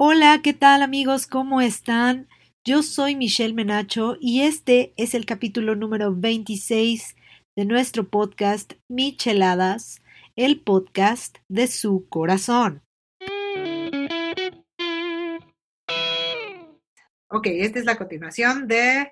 [0.00, 1.26] Hola, ¿qué tal amigos?
[1.26, 2.28] ¿Cómo están?
[2.64, 7.16] Yo soy Michelle Menacho y este es el capítulo número 26
[7.56, 10.00] de nuestro podcast Micheladas,
[10.36, 12.84] el podcast de su corazón.
[17.28, 19.10] Ok, esta es la continuación de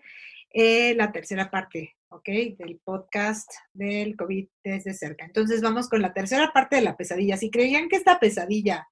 [0.50, 5.24] eh, la tercera parte, ok, del podcast del COVID desde cerca.
[5.24, 7.36] Entonces vamos con la tercera parte de la pesadilla.
[7.36, 8.86] Si creían que esta pesadilla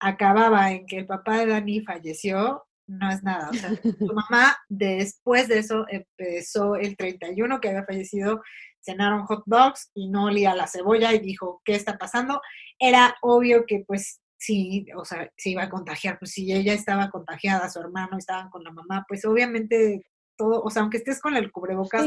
[0.00, 3.50] acababa en que el papá de Dani falleció, no es nada.
[3.50, 8.42] O sea, su mamá después de eso empezó el 31 que había fallecido,
[8.82, 12.40] cenaron hot dogs y no olía la cebolla y dijo, ¿qué está pasando?
[12.78, 17.10] Era obvio que pues sí, o sea, se iba a contagiar, pues si ella estaba
[17.10, 20.02] contagiada, su hermano estaban con la mamá, pues obviamente
[20.36, 22.06] todo, o sea, aunque estés con el cubrebocas,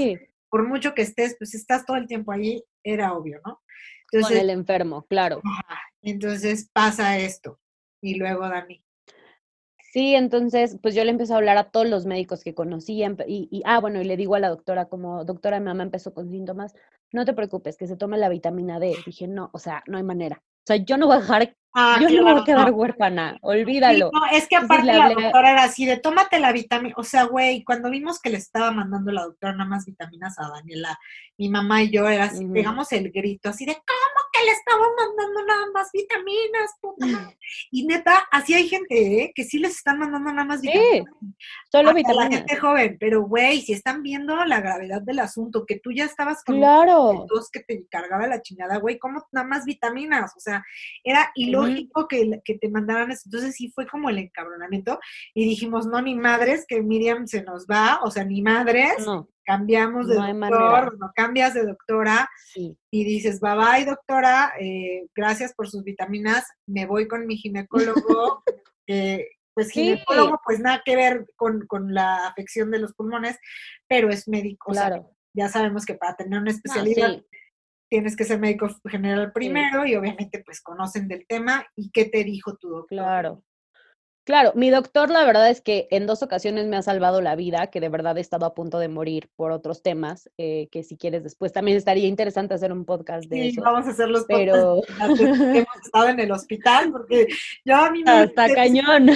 [0.49, 3.61] por mucho que estés, pues estás todo el tiempo ahí, era obvio, ¿no?
[4.11, 5.41] Entonces, con el enfermo, claro.
[6.01, 7.59] entonces pasa esto.
[8.03, 8.83] Y luego Dani.
[9.93, 13.47] Sí, entonces, pues yo le empecé a hablar a todos los médicos que conocía y,
[13.49, 16.29] y, ah, bueno, y le digo a la doctora como, doctora, mi mamá empezó con
[16.29, 16.73] síntomas,
[17.11, 18.95] no te preocupes, que se tome la vitamina D.
[19.05, 20.41] Dije, no, o sea, no hay manera.
[20.63, 24.11] O sea, yo no voy a dejar Ah, yo no voy a quedar huérfana, olvídalo.
[24.13, 27.63] no, es que aparte la doctora era así de tómate la vitamina, o sea, güey,
[27.63, 30.99] cuando vimos que le estaba mandando la doctora nada más vitaminas a Daniela,
[31.35, 34.89] mi mamá y yo era así, pegamos el grito así de ¿cómo que le estaban
[34.95, 37.35] mandando nada más vitaminas, puta
[37.71, 39.31] Y neta, así hay gente, ¿eh?
[39.33, 41.07] Que sí les están mandando nada más vitaminas.
[41.19, 41.29] Sí,
[41.71, 42.29] solo vitaminas.
[42.29, 46.05] la gente joven, pero güey, si están viendo la gravedad del asunto, que tú ya
[46.05, 47.25] estabas con claro.
[47.27, 50.33] dos que te cargaba la chingada, güey, ¿cómo nada más vitaminas?
[50.37, 50.52] O sea,
[51.03, 53.23] era ilógico que, te mandaran eso.
[53.25, 54.99] Entonces sí fue como el encabronamiento
[55.33, 58.93] y dijimos, no, ni madres, que Miriam se nos va, o sea, ni madres.
[59.45, 65.69] Cambiamos de doctor, no cambias de doctora y dices, bye bye doctora, eh, gracias por
[65.69, 68.41] sus vitaminas, me voy con mi ginecólogo,
[68.87, 73.37] pues ginecólogo, pues nada que ver con, la afección de los pulmones,
[73.89, 74.71] pero es médico.
[74.71, 75.11] Claro.
[75.33, 77.21] ya sabemos que para tener una especialidad
[77.93, 81.63] tienes que ser médico general primero y obviamente pues conocen del tema.
[81.75, 82.87] ¿Y qué te dijo tu doctor?
[82.87, 83.43] Claro.
[84.25, 87.67] Claro, mi doctor la verdad es que en dos ocasiones me ha salvado la vida,
[87.67, 90.97] que de verdad he estado a punto de morir por otros temas, eh, que si
[90.97, 94.81] quieres después también estaría interesante hacer un podcast de sí, vamos a hacer los pero...
[94.97, 97.27] hemos estado en el hospital, porque
[97.63, 98.11] yo a mí me...
[98.11, 99.11] Hasta cañón.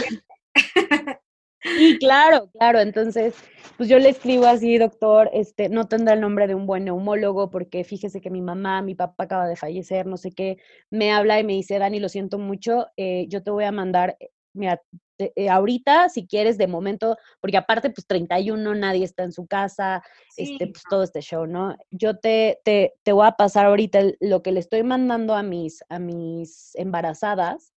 [1.79, 3.35] Y claro, claro, entonces,
[3.77, 7.49] pues yo le escribo así, doctor, este, no tendrá el nombre de un buen neumólogo
[7.49, 10.57] porque fíjese que mi mamá, mi papá acaba de fallecer, no sé qué,
[10.89, 14.17] me habla y me dice, Dani, lo siento mucho, eh, yo te voy a mandar,
[14.19, 14.81] eh, mira,
[15.19, 20.03] eh, ahorita, si quieres, de momento, porque aparte, pues 31, nadie está en su casa,
[20.35, 21.75] este, pues todo este show, ¿no?
[21.89, 25.83] Yo te, te, te voy a pasar ahorita lo que le estoy mandando a mis,
[25.89, 27.73] a mis embarazadas,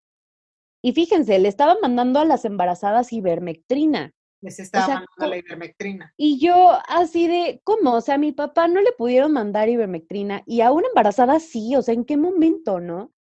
[0.82, 4.12] y fíjense, le estaba mandando a las embarazadas ivermectrina.
[4.42, 6.14] Les estaba mandando la ivermectrina.
[6.16, 7.94] Y yo así de, ¿cómo?
[7.94, 11.76] O sea, a mi papá no le pudieron mandar ivermectrina y a una embarazada sí,
[11.76, 13.12] o sea, ¿en qué momento, no?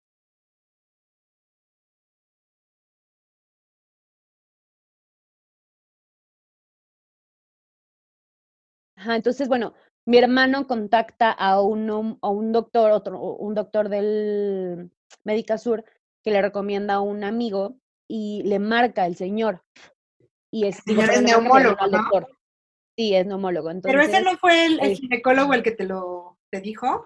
[8.96, 9.74] Ajá, entonces, bueno,
[10.06, 14.91] mi hermano contacta a un, a un doctor, otro, un doctor del
[15.24, 15.86] Médica Sur,
[16.24, 17.78] que le recomienda a un amigo
[18.09, 19.63] y le marca el señor.
[20.52, 22.28] Y es, es neumólogo, ¿no?
[22.97, 23.69] Sí, es neumólogo.
[23.81, 27.06] Pero ese no fue el, ginecólogo el que te lo te dijo.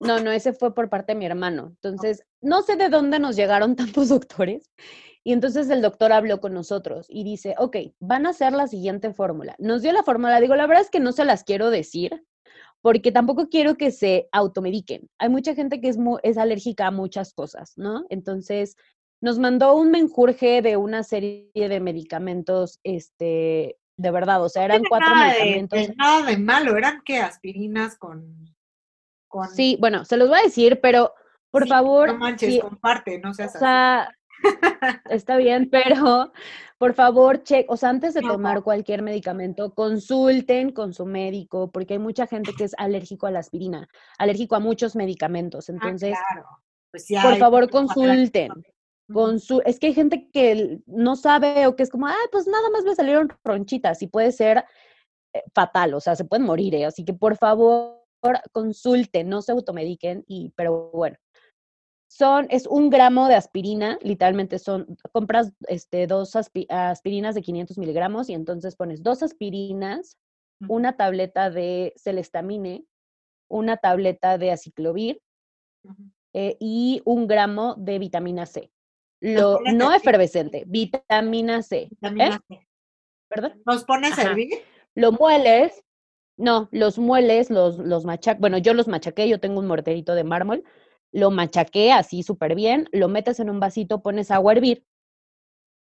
[0.00, 1.68] No, no, ese fue por parte de mi hermano.
[1.74, 4.70] Entonces, no sé de dónde nos llegaron tantos doctores.
[5.24, 9.12] Y entonces el doctor habló con nosotros y dice, ok, van a hacer la siguiente
[9.12, 9.54] fórmula.
[9.58, 12.24] Nos dio la fórmula, digo, la verdad es que no se las quiero decir,
[12.82, 15.08] porque tampoco quiero que se automediquen.
[15.18, 18.04] Hay mucha gente que es, es alérgica a muchas cosas, ¿no?
[18.10, 18.76] Entonces,
[19.20, 24.82] nos mandó un menjurje de una serie de medicamentos, este, de verdad, o sea, eran
[24.88, 25.96] cuatro medicamentos.
[25.96, 28.52] nada de malo, eran que aspirinas con,
[29.28, 29.48] con...
[29.48, 31.14] Sí, bueno, se los voy a decir, pero
[31.52, 32.08] por favor.
[32.08, 34.12] No manches, comparte, no seas o sea,
[35.10, 36.32] Está bien, pero
[36.82, 41.94] por favor, che, o sea, antes de tomar cualquier medicamento, consulten con su médico, porque
[41.94, 43.88] hay mucha gente que es alérgico a la aspirina,
[44.18, 45.68] alérgico a muchos medicamentos.
[45.68, 46.18] Ah, Entonces,
[46.90, 48.50] pues por favor, consulten.
[49.64, 52.82] es que hay gente que no sabe o que es como, ah, pues nada más
[52.82, 54.64] me salieron ronchitas y puede ser
[55.34, 56.86] eh, fatal, o sea, se pueden morir, ¿eh?
[56.86, 58.02] así que por favor
[58.50, 61.16] consulten, no se automediquen y, pero bueno,
[62.12, 68.28] son, es un gramo de aspirina, literalmente son, compras este, dos aspirinas de 500 miligramos
[68.28, 70.18] y entonces pones dos aspirinas,
[70.68, 72.84] una tableta de celestamine,
[73.48, 75.22] una tableta de aciclovir
[76.34, 78.70] eh, y un gramo de vitamina C.
[79.20, 81.88] lo, no efervescente, vitamina C.
[81.92, 82.56] Vitamina ¿eh?
[82.56, 82.68] C.
[83.28, 83.62] ¿Perdón?
[83.64, 84.36] ¿Los pones a?
[84.94, 85.82] Lo mueles,
[86.36, 90.24] no, los mueles, los, los machac, bueno, yo los machaqué, yo tengo un morterito de
[90.24, 90.62] mármol,
[91.12, 94.86] lo machaqué así súper bien, lo metes en un vasito, pones agua a hervir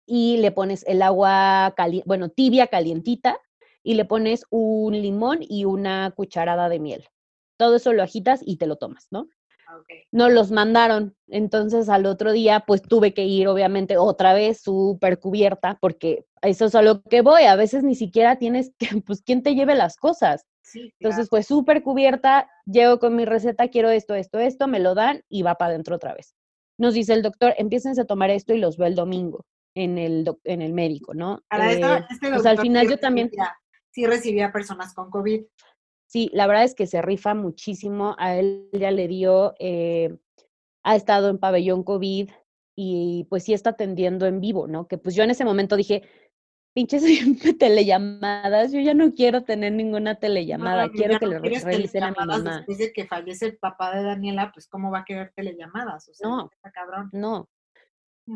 [0.06, 3.40] y le pones el agua, caliente, bueno, tibia, calientita,
[3.82, 7.08] y le pones un limón y una cucharada de miel.
[7.56, 9.28] Todo eso lo agitas y te lo tomas, ¿no?
[9.68, 9.78] Ah,
[10.12, 11.16] no los mandaron.
[11.28, 16.66] Entonces al otro día, pues tuve que ir, obviamente, otra vez súper cubierta, porque eso
[16.66, 17.44] es a lo que voy.
[17.44, 20.44] A veces ni siquiera tienes que, pues, ¿quién te lleve las cosas?
[20.74, 25.22] Entonces, pues súper cubierta, llego con mi receta, quiero esto, esto, esto, me lo dan
[25.28, 26.34] y va para adentro otra vez.
[26.78, 30.30] Nos dice el doctor, empiecen a tomar esto y los veo el domingo en el,
[30.44, 31.42] en el médico, ¿no?
[31.50, 31.80] Eh,
[32.10, 33.30] este pues al final yo también...
[33.92, 35.42] Sí recibía personas con COVID.
[36.06, 38.14] Sí, la verdad es que se rifa muchísimo.
[38.18, 40.18] A él ya le dio, eh,
[40.82, 42.30] ha estado en pabellón COVID
[42.76, 44.86] y pues sí está atendiendo en vivo, ¿no?
[44.86, 46.02] Que pues yo en ese momento dije,
[46.76, 47.02] pinches
[47.58, 52.56] telellamadas, yo ya no quiero tener ninguna telellamada, quiero que le revisen a mi mamá.
[52.58, 56.06] Después de que fallece el papá de Daniela, pues ¿cómo va a querer telellamadas?
[56.10, 57.08] O sea, no, está cabrón.
[57.14, 57.48] No,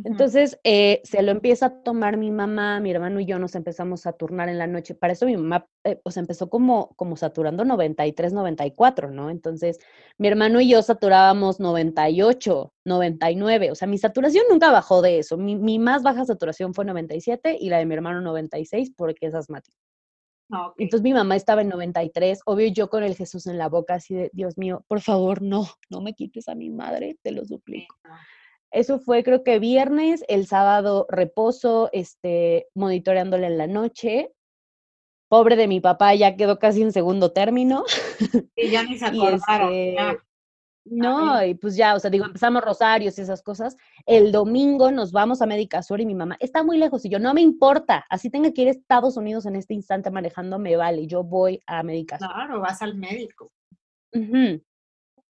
[0.04, 4.06] entonces, eh, se lo empieza a tomar mi mamá, mi hermano y yo nos empezamos
[4.06, 4.94] a turnar en la noche.
[4.94, 9.30] Para eso mi mamá, eh, pues empezó como, como saturando 93, 94, ¿no?
[9.30, 9.80] Entonces,
[10.16, 13.72] mi hermano y yo saturábamos 98, 99.
[13.72, 15.36] O sea, mi saturación nunca bajó de eso.
[15.36, 19.34] Mi, mi más baja saturación fue 97 y la de mi hermano 96 porque es
[19.34, 19.76] asmático.
[20.52, 23.94] Ah, Entonces mi mamá estaba en 93, obvio yo con el Jesús en la boca,
[23.94, 27.44] así de, Dios mío, por favor, no, no me quites a mi madre, te lo
[27.44, 27.96] suplico.
[28.70, 34.32] Eso fue creo que viernes, el sábado reposo, este, monitoreándole en la noche.
[35.28, 37.84] Pobre de mi papá, ya quedó casi en segundo término.
[38.56, 39.72] Y ya ni se acordaron.
[39.72, 40.18] Este,
[40.84, 43.76] no, y pues ya, o sea, digo, empezamos rosarios y esas cosas.
[44.06, 47.18] El domingo nos vamos a Médica Sur y mi mamá está muy lejos y yo,
[47.18, 50.76] no me importa, así tenga que ir a Estados Unidos en este instante manejando, me
[50.76, 52.28] vale, yo voy a Médica Sur.
[52.28, 53.52] Claro, vas al médico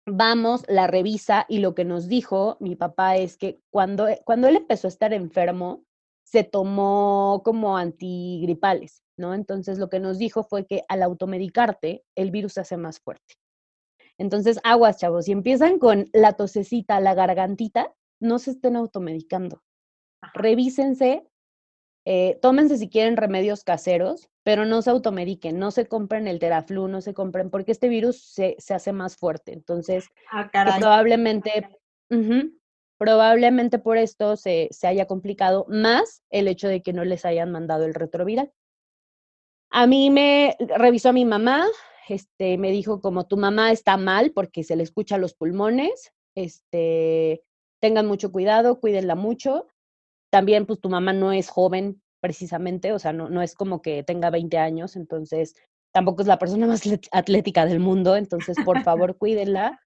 [0.06, 4.48] vamos, la revisa y lo que nos dijo mi papá es que cuando, e, cuando
[4.48, 5.84] él empezó a estar enfermo,
[6.24, 9.34] se tomó como antigripales, ¿no?
[9.34, 13.34] Entonces lo que nos dijo fue que al automedicarte, el virus se hace más fuerte.
[14.16, 19.62] Entonces, aguas, chavos, si empiezan con la tosecita, la gargantita, no se estén automedicando.
[20.34, 21.26] Revísense,
[22.12, 26.88] eh, tómense si quieren remedios caseros, pero no se automediquen, no se compren el teraflu,
[26.88, 29.52] no se compren, porque este virus se, se hace más fuerte.
[29.52, 31.68] Entonces, ah, probablemente,
[32.98, 37.52] probablemente por esto se, se haya complicado más el hecho de que no les hayan
[37.52, 38.50] mandado el retroviral.
[39.70, 41.64] A mí me revisó a mi mamá,
[42.08, 47.44] este, me dijo como tu mamá está mal porque se le escucha los pulmones, este,
[47.80, 49.68] tengan mucho cuidado, cuídenla mucho.
[50.30, 54.02] También, pues tu mamá no es joven precisamente, o sea, no, no es como que
[54.02, 55.54] tenga 20 años, entonces
[55.92, 56.82] tampoco es la persona más
[57.12, 59.80] atlética del mundo, entonces por favor cuídenla.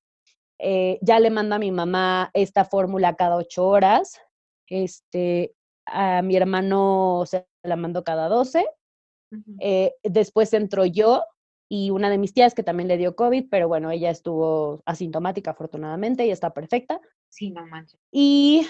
[0.58, 4.20] Eh, ya le mando a mi mamá esta fórmula cada ocho horas.
[4.68, 5.54] Este,
[5.86, 8.66] a mi hermano se la mando cada 12.
[9.58, 11.24] Eh, después entró yo
[11.68, 15.50] y una de mis tías que también le dio COVID, pero bueno, ella estuvo asintomática
[15.50, 17.00] afortunadamente y está perfecta.
[17.30, 17.98] Sí, no manches.
[18.12, 18.66] Y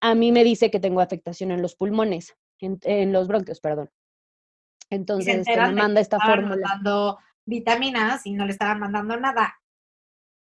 [0.00, 3.90] a mí me dice que tengo afectación en los pulmones en, los bronquios, perdón.
[4.90, 6.56] Entonces me manda esta fórmula.
[6.56, 9.54] mandando vitaminas y no le estaban mandando nada.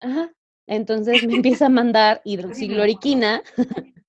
[0.00, 0.32] Ajá.
[0.66, 3.42] Entonces me empieza a mandar hidroxicloroquina.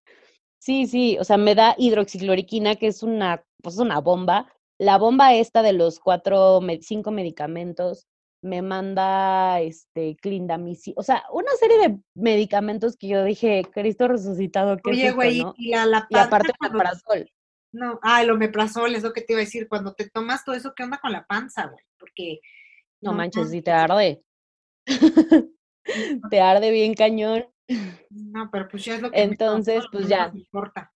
[0.60, 4.52] sí, sí, o sea, me da hidroxicloroquina, que es una, pues una bomba.
[4.78, 8.08] La bomba esta de los cuatro, cinco medicamentos,
[8.46, 14.78] me manda este clindamicin, o sea, una serie de medicamentos que yo dije, Cristo resucitado,
[14.78, 17.28] ¿qué Oye, güey, y, la, la y aparte parazol.
[17.72, 19.68] No, ah, el omeprazol es lo que te iba a decir.
[19.68, 21.84] Cuando te tomas todo eso, ¿qué onda con la panza, güey?
[22.00, 22.40] Porque.
[23.02, 24.24] No, manches, si te arde.
[26.32, 27.46] te arde bien cañón.
[28.10, 29.22] No, pero pues ya es lo que.
[29.22, 30.30] Entonces, pues ya.
[30.30, 30.94] No importa.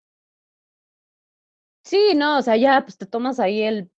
[1.89, 3.89] Sí, no, o sea, ya pues te tomas ahí el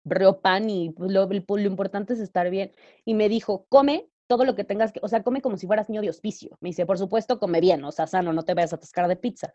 [0.42, 2.73] pan y pues, lo, lo, importante es estar bien.
[3.04, 5.88] Y me dijo, come todo lo que tengas que, o sea, come como si fueras
[5.88, 6.56] niño de hospicio.
[6.61, 9.16] Me dice, por supuesto, come bien, o sea, sano, no te vayas a atascar de
[9.16, 9.52] pizza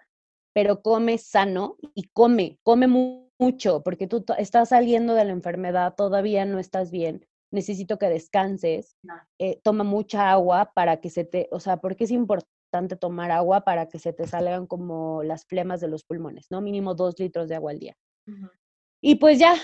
[0.56, 6.46] pero come sano y come, come mucho, porque tú estás saliendo de la enfermedad, todavía
[6.46, 8.96] no estás bien, necesito que descanses,
[9.38, 13.65] eh, toma mucha agua para que se te, o sea, porque es importante tomar agua
[13.65, 16.62] para que se te salgan como las flemas de los pulmones, ¿no?
[16.62, 17.98] Mínimo dos litros de agua al día.
[19.01, 19.55] Y pues ya,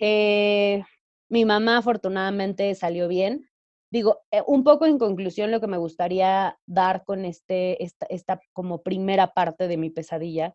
[0.00, 0.82] eh,
[1.28, 3.48] mi mamá afortunadamente salió bien,
[3.90, 8.40] digo, eh, un poco en conclusión, lo que me gustaría dar con este, esta, esta
[8.52, 10.54] como primera parte de mi pesadilla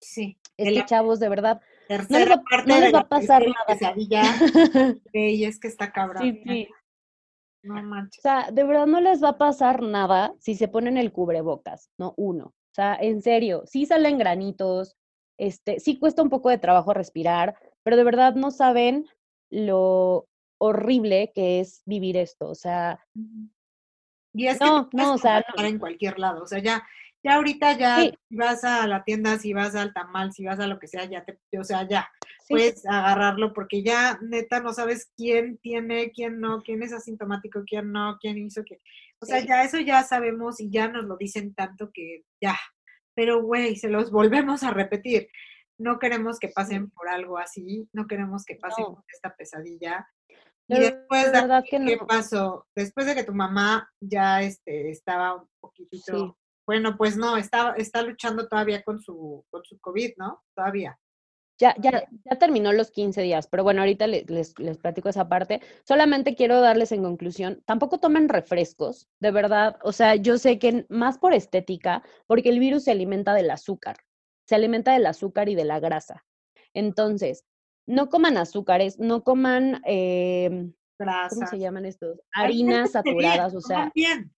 [0.00, 0.38] Sí.
[0.58, 3.08] Es que, chavos, de verdad, no les va, parte no de les va la a
[3.08, 3.64] pasar nada.
[3.66, 4.22] pesadilla.
[5.14, 6.22] Ey, es que está cabrón.
[6.22, 6.68] Sí, sí.
[7.62, 8.22] No O manches.
[8.22, 12.12] sea, de verdad no les va a pasar nada si se ponen el cubrebocas, ¿no?
[12.18, 12.48] Uno.
[12.48, 14.96] O sea, en serio, sí salen granitos,
[15.38, 19.06] este, sí cuesta un poco de trabajo respirar, pero de verdad no saben
[19.50, 20.28] lo
[20.58, 22.48] horrible que es vivir esto.
[22.48, 22.98] O sea,
[24.34, 26.42] Y es que No, puedes no, o sea, en cualquier lado.
[26.42, 26.86] O sea, ya,
[27.22, 28.14] ya ahorita ya Sí.
[28.28, 31.04] si vas a la tienda, si vas al tamal, si vas a lo que sea,
[31.06, 32.08] ya te, o sea, ya
[32.40, 37.62] sí, puedes agarrarlo porque ya neta no sabes quién tiene, quién no, quién es asintomático,
[37.66, 38.80] quién no, quién hizo qué.
[39.20, 39.46] O sea, Sí.
[39.48, 42.56] ya eso ya sabemos y ya nos lo dicen tanto que ya.
[43.16, 45.28] Pero güey, se los volvemos a repetir.
[45.78, 48.94] No queremos que pasen por algo así, no queremos que pasen No.
[48.94, 50.08] por esta pesadilla.
[50.68, 52.06] Y de después, de que ¿qué no.
[52.06, 52.66] pasó?
[52.74, 56.32] Después de que tu mamá ya este, estaba un poquitito, Sí.
[56.66, 60.42] bueno, pues no, está, está luchando todavía con su, con su COVID, ¿no?
[60.54, 60.98] Todavía.
[61.58, 65.26] Ya, ya, ya terminó los 15 días, pero bueno, ahorita le- les, les platico esa
[65.28, 65.62] parte.
[65.84, 69.78] Solamente quiero darles en conclusión, tampoco tomen refrescos, de verdad.
[69.82, 73.96] O sea, yo sé que más por estética, porque el virus se alimenta del azúcar,
[74.46, 76.26] se alimenta del azúcar y de la grasa.
[76.74, 77.46] Entonces,
[77.86, 81.48] no coman azúcares, no coman, em, ¿cómo Grasas.
[81.50, 82.20] se llaman estos?
[82.34, 84.30] Harinas bien, saturadas, o sea, bien,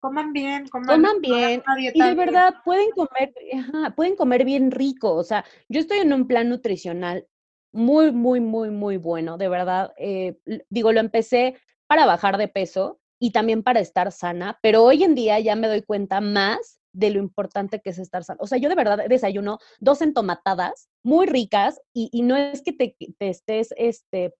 [0.00, 2.16] coman bien, coman, bien y de bien.
[2.16, 5.14] verdad pueden comer, ajá, pueden comer bien rico.
[5.14, 7.26] O sea, yo estoy en un plan nutricional
[7.72, 9.92] muy, muy, muy, muy bueno, de verdad.
[9.96, 10.38] eh,
[10.68, 15.14] digo, lo empecé para bajar de peso y también para estar sana, pero hoy en
[15.14, 18.38] día ya me doy cuenta más de lo importante que es estar sana.
[18.40, 22.72] O sea, yo de verdad desayuno dos entomatadas muy ricas y, y no es que
[22.72, 24.34] te, te estés, este,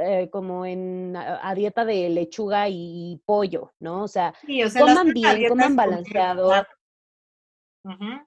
[0.00, 4.02] eh, como en a, a dieta de lechuga y pollo, ¿no?
[4.04, 6.50] O sea, Sí, o sea, las coman bien, coman balanceado.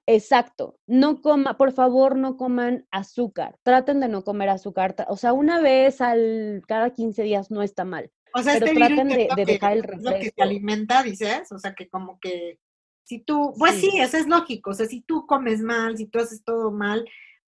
[0.06, 0.78] Exacto.
[0.86, 3.58] No coma, por favor, no coman azúcar.
[3.62, 4.94] Traten de no comer azúcar.
[5.08, 8.10] O sea, una vez al cada 15 días no está mal.
[8.34, 10.16] O sea, Pero este virus traten es de, de que- dejar el es lo que
[10.16, 10.42] refresco.
[10.42, 12.58] alimenta, dices, o sea, que como que
[13.04, 13.90] si tú, pues Sí.
[13.90, 17.04] sí, eso es lógico, o sea, si tú comes mal, si tú haces todo mal,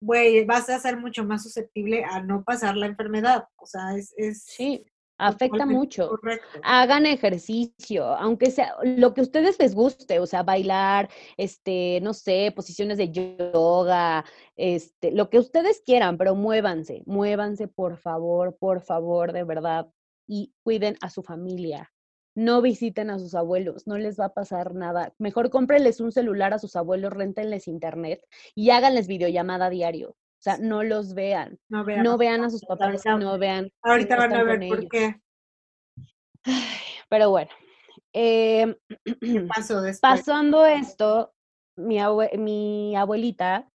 [0.00, 4.12] güey, vas a ser mucho más susceptible a no pasar la enfermedad, o sea, es,
[4.16, 4.84] es Sí,
[5.18, 6.08] afecta mucho.
[6.08, 6.60] correcto.
[6.62, 12.12] Hagan ejercicio, aunque sea lo que a ustedes les guste, o sea, bailar, este, no
[12.12, 14.24] sé, posiciones de yoga,
[14.56, 19.88] este, lo que ustedes quieran, pero muévanse, muévanse, por favor, por favor, de verdad,
[20.26, 21.90] y cuiden a su familia.
[22.36, 25.14] No visiten a sus abuelos, no les va a pasar nada.
[25.18, 28.20] Mejor cómprenles un celular a sus abuelos, rentenles internet
[28.54, 30.10] y háganles videollamada diario.
[30.10, 30.16] O
[30.46, 33.72] sea, no los vean, No vean, no a- vean a sus papás, no vean.
[33.82, 34.90] ahorita van a ver por ellos.
[34.90, 35.20] qué
[37.08, 37.50] Pero bueno,
[39.48, 39.98] pasó después.
[40.00, 41.32] pasando esto,
[41.76, 43.68] mi, abue- mi abuelita,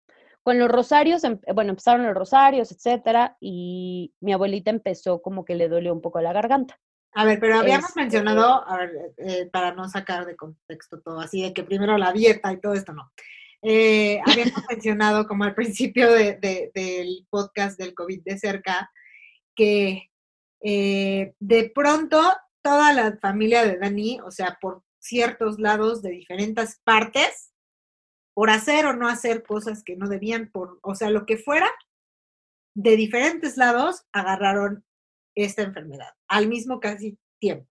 [0.44, 5.56] con los rosarios, em- bueno, empezaron los rosarios, etcétera, y mi abuelita empezó como que
[5.56, 6.80] le dolió un poco la garganta.
[7.14, 11.20] A ver, pero habíamos Este- mencionado, a ver, eh, para no sacar de contexto todo,
[11.20, 13.12] así de que primero la dieta y todo esto, no.
[13.62, 14.20] Eh,
[14.56, 18.92] habíamos mencionado como al principio de- de- del podcast del COVID de cerca,
[19.56, 20.10] que
[20.64, 22.22] eh, de pronto
[22.64, 27.52] toda la familia de Dani, o sea, por ciertos lados de diferentes partes,
[28.36, 31.70] por hacer o no hacer cosas que no debían, por, o sea, lo que fuera,
[32.76, 34.86] de diferentes lados agarraron
[35.36, 37.68] esta enfermedad al mismo casi tiempo.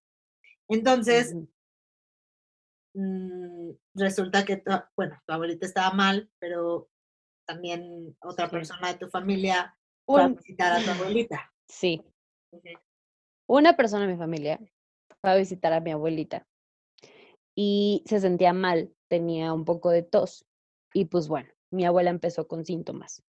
[0.69, 1.35] Entonces,
[2.95, 6.88] mm, resulta que, tu- bueno, tu abuelita estaba mal, pero
[7.47, 8.52] también otra Sí.
[8.52, 9.76] persona de tu familia
[10.07, 11.52] fue a visitar a tu abuelita.
[11.69, 12.02] sí,
[13.49, 14.59] una persona de mi familia
[15.21, 16.47] fue a visitar a mi abuelita
[17.55, 20.47] y se sentía mal, tenía un poco de tos
[20.93, 23.23] y pues bueno, mi abuela empezó con síntomas.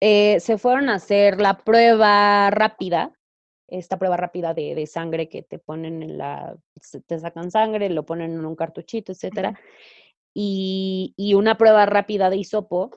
[0.00, 3.17] Eh, se fueron a hacer la prueba rápida,
[3.68, 6.56] esta prueba rápida de, de sangre que te ponen en la,
[7.06, 9.58] te sacan sangre, lo ponen en un cartuchito, etcétera,
[10.34, 12.90] y, y una prueba rápida de hisopo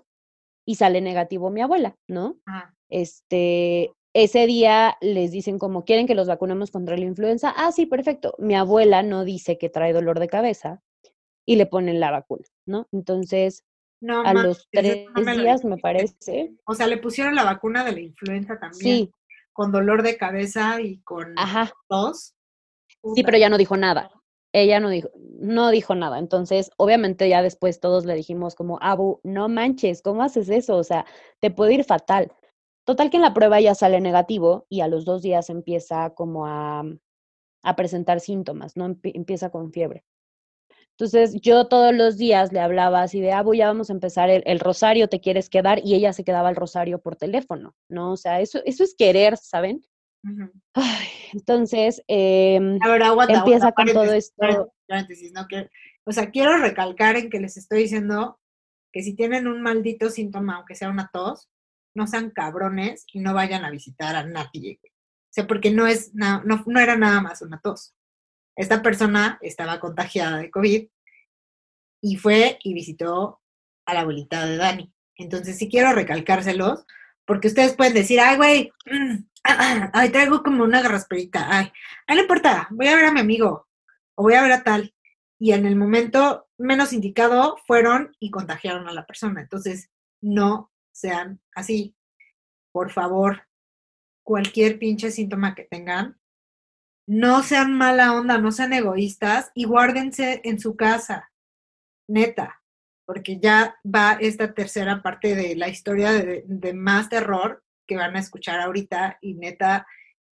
[0.66, 2.38] y sale negativo mi abuela, ¿no?
[2.46, 7.54] Ah, este, ese día les dicen como, ¿quieren que los vacunemos contra la influenza?
[7.56, 8.36] Ah, sí, perfecto.
[8.38, 10.82] Mi abuela no dice que trae dolor de cabeza
[11.46, 12.88] y le ponen la vacuna, ¿no?
[12.92, 13.64] Entonces,
[14.02, 17.44] no a los tres no me lo días, me parece, O sea, le pusieron la
[17.44, 19.12] vacuna de la influenza también, sí,
[19.54, 22.36] con dolor de cabeza y con ajá, tos.
[23.14, 24.12] sí, pero ya no dijo nada.
[24.54, 26.20] Ella no dijo, no dijo nada.
[26.20, 30.78] Entonces, obviamente ya después todos le dijimos como, Abu, no manches, ¿cómo haces eso?
[30.78, 31.06] O sea,
[31.40, 32.34] te puede ir fatal.
[32.86, 36.48] Total que en la prueba ya sale negativo y a los dos días empieza como
[36.48, 36.84] a,
[37.64, 38.88] a presentar síntomas, ¿no?
[38.90, 40.06] Empie- empieza con fiebre.
[40.98, 44.60] Entonces yo todos los días le hablaba así de, ah, ya vamos a empezar el,
[44.60, 45.80] rosario, ¿te quieres quedar?
[45.84, 48.12] Y ella se quedaba el rosario por teléfono, ¿no?
[48.12, 49.82] O sea, eso, eso es querer, ¿saben?
[51.34, 52.78] entonces, em,
[53.30, 54.72] empieza con todo esto.
[56.04, 58.40] o sea, quiero recalcar en que les estoy diciendo
[58.92, 61.50] que si tienen un maldito síntoma, aunque sea una tos,
[61.96, 64.80] no sean cabrones y no vayan a visitar a nadie.
[64.84, 67.96] O sea, porque no, es, no, no era nada más una tos.
[68.56, 70.88] Esta persona estaba contagiada de COVID
[72.02, 73.42] y fue y visitó
[73.86, 74.94] a la abuelita de Dani.
[75.18, 76.86] Entonces, sí quiero recalcárselos,
[77.26, 81.72] porque ustedes pueden decir, ay, güey, mm, traigo como una garrasperita, ay,
[82.08, 83.68] ay, no importa, voy a ver a mi amigo,
[84.16, 84.94] o voy a ver a tal.
[85.40, 89.42] Y en el momento menos indicado fueron y contagiaron a la persona.
[89.42, 89.90] Entonces,
[90.22, 91.96] no sean así.
[92.72, 93.48] Por favor,
[94.24, 96.21] cualquier pinche síntoma que tengan,
[97.08, 101.32] no sean mala onda, no sean egoístas y guárdense en su casa,
[102.08, 102.62] neta,
[103.06, 108.20] porque ya va esta tercera parte de la historia de, más terror que van a
[108.20, 109.86] escuchar ahorita y neta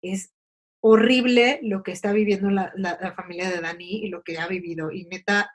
[0.02, 0.32] es
[0.80, 4.90] horrible lo que está viviendo la, la, familia de Dani y lo que ha vivido
[4.90, 5.54] y neta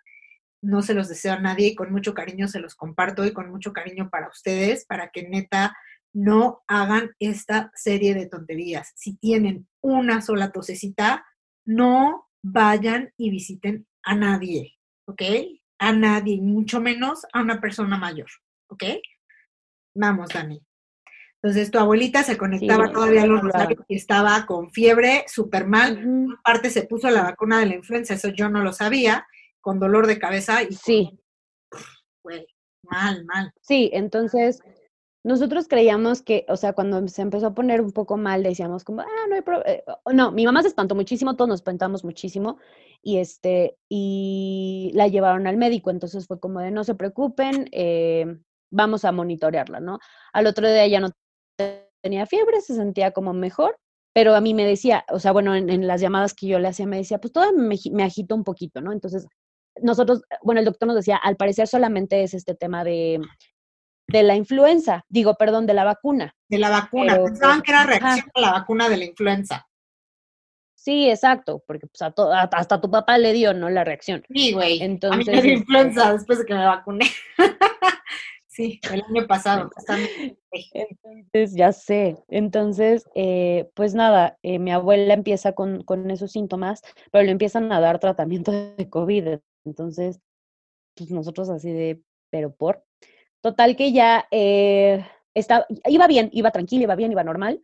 [0.61, 3.49] no se los deseo a nadie y con mucho cariño se los comparto y con
[3.49, 5.75] mucho cariño para ustedes, para que neta
[6.13, 8.91] no hagan esta serie de tonterías.
[8.95, 11.25] Si tienen una sola tosecita,
[11.65, 15.21] no vayan y visiten a nadie, ¿ok?
[15.79, 18.29] A nadie, mucho menos a una persona mayor,
[18.69, 18.83] ¿ok?
[19.95, 20.61] Vamos, Dani.
[21.41, 26.37] Entonces, tu abuelita se conectaba todavía a los rosarios y estaba con fiebre, súper mal.
[26.39, 29.25] Aparte, se puso la vacuna de la influenza, eso yo no lo sabía,
[29.61, 30.73] con dolor de cabeza y.
[30.73, 31.17] Sí.
[32.83, 33.53] mal, mal.
[33.61, 34.61] Sí, entonces
[35.23, 39.01] nosotros creíamos que, o sea, cuando se empezó a poner un poco mal, decíamos como,
[39.01, 39.69] ah, no hay problema.
[39.69, 39.83] Eh,
[40.13, 42.57] no, mi mamá se espantó muchísimo, todos nos espantamos muchísimo
[43.01, 48.25] y este, y la llevaron al médico, entonces fue como de, no se preocupen, eh,
[48.71, 49.99] vamos a monitorearla, ¿no?
[50.33, 51.09] Al otro día ya no
[52.01, 53.77] tenía fiebre, se sentía como mejor,
[54.13, 56.87] pero a mí me decía, o sea, bueno, en, las llamadas que yo le hacía,
[56.87, 58.93] me decía, pues todo me, me agito un poquito, ¿no?
[58.93, 59.27] Entonces,
[59.81, 63.19] nosotros, bueno, el doctor nos decía, al parecer solamente es este tema de
[64.11, 66.35] de la influenza, digo, perdón, de la vacuna.
[66.47, 69.65] De la vacuna, pensaban que era reacción a la vacuna de la influenza.
[70.75, 73.69] Sí, exacto, porque pues, a hasta tu papá le dio, ¿no?
[73.69, 74.23] La reacción.
[74.33, 74.81] Sí, güey.
[74.81, 77.05] Entonces, a mí me dio influenza este después de que me vacuné.
[78.47, 79.69] sí, el año pasado.
[80.51, 82.15] Entonces, ya sé.
[82.29, 87.71] Entonces, eh, pues nada, eh, mi abuela empieza con, con esos síntomas, pero le empiezan
[87.73, 89.39] a dar tratamiento de COVID.
[89.65, 90.21] Entonces,
[90.95, 92.85] pues nosotros así de, pero por.
[93.41, 95.05] Total que ya eh,
[95.85, 97.61] iba bien, iba tranquila, iba bien, iba normal.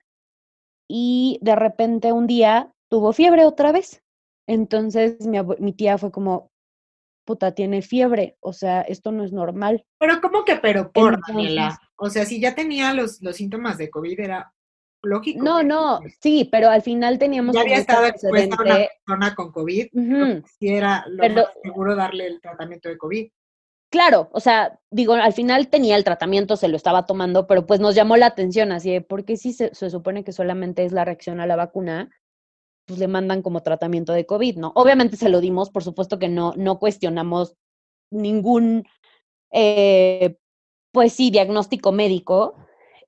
[0.88, 4.04] Y de repente un día tuvo fiebre otra vez.
[4.48, 5.18] Entonces
[5.60, 6.52] mi, tía fue como,
[7.26, 9.84] puta, tiene fiebre, o sea, esto no es normal.
[10.00, 11.80] Pero ¿cómo que pero por, Daniela?
[11.98, 14.54] O sea, si ya tenía los, los síntomas de COVID, era
[15.02, 15.44] lógico.
[15.44, 17.56] No, no, sí, pero al final teníamos...
[17.56, 19.88] Ya había estado expuesta una persona con COVID,
[20.60, 23.28] si era lo más seguro darle el tratamiento de COVID
[23.96, 27.80] claro, o sea, digo, al final tenía el tratamiento, se lo estaba tomando, pero pues
[27.80, 31.40] nos llamó la atención así de, porque si se, supone que solamente es la reacción
[31.40, 32.10] a la vacuna,
[32.86, 34.74] pues le mandan como tratamiento de COVID, ¿no?
[34.76, 37.56] Obviamente se lo dimos, por supuesto que no, no cuestionamos
[38.12, 38.86] ningún,
[39.52, 40.36] eh,
[40.92, 42.58] pues sí, diagnóstico médico,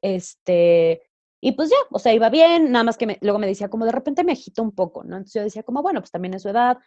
[0.02, 1.02] este,
[1.42, 3.92] y pues ya, o sea, iba bien, nada más que luego me decía como de
[3.92, 5.18] repente me agita un poco, ¿no?
[5.18, 6.78] Entonces yo decía como, bueno, pues también es su edad,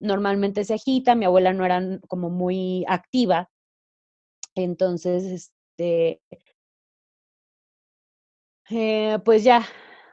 [0.00, 3.50] normalmente se agita, mi abuela no era como muy activa,
[4.56, 6.20] entonces, este,
[8.70, 9.66] eh, pues ya,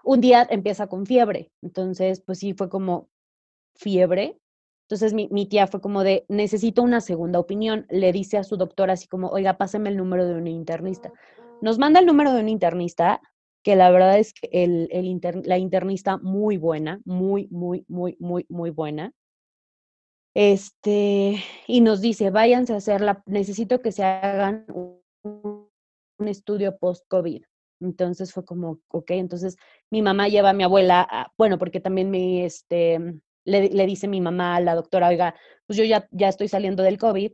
[0.04, 3.10] un día empieza con fiebre, entonces, pues sí, fue como
[3.76, 4.38] fiebre.
[4.86, 7.86] Entonces mi, mi, tía fue como de, necesito una segunda opinión.
[7.89, 11.12] Le dice a su doctora así como, oiga, páseme el número de un internista.
[11.62, 13.22] Nos manda el número de un internista,
[13.63, 18.46] que la verdad es que el, el la internista muy buena, muy, muy, muy, muy,
[18.50, 19.13] muy buena.
[20.36, 24.65] Este, y nos dice, váyanse a hacerla, necesito que se hagan
[25.24, 25.72] un,
[26.28, 27.43] estudio post-COVID.
[27.82, 29.58] Entonces fue como, ok, entonces
[29.91, 32.98] mi mamá lleva a mi abuela, bueno, porque también me, este,
[33.46, 35.36] le, le, dice mi mamá a la doctora, oiga,
[35.67, 37.34] pues yo ya, ya estoy saliendo del COVID,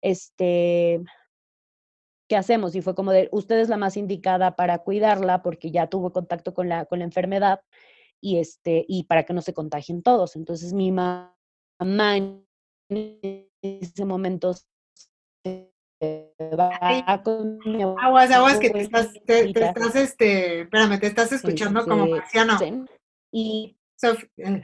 [0.00, 1.02] este,
[2.28, 2.74] ¿qué hacemos?
[2.74, 6.54] Y fue como de, usted es la más indicada para cuidarla porque ya tuvo contacto
[6.54, 7.60] con la, con la enfermedad
[8.22, 10.36] y, este, y para que no se contagien todos.
[10.36, 11.36] Entonces mi mamá
[11.80, 12.44] mamá en
[13.62, 14.54] ese momento
[15.44, 15.70] se
[16.56, 21.84] va con mi Aguas, aguas, que te estás, te, estás, este, espérame, te estás escuchando
[21.84, 22.58] como marciano.
[23.32, 23.76] Y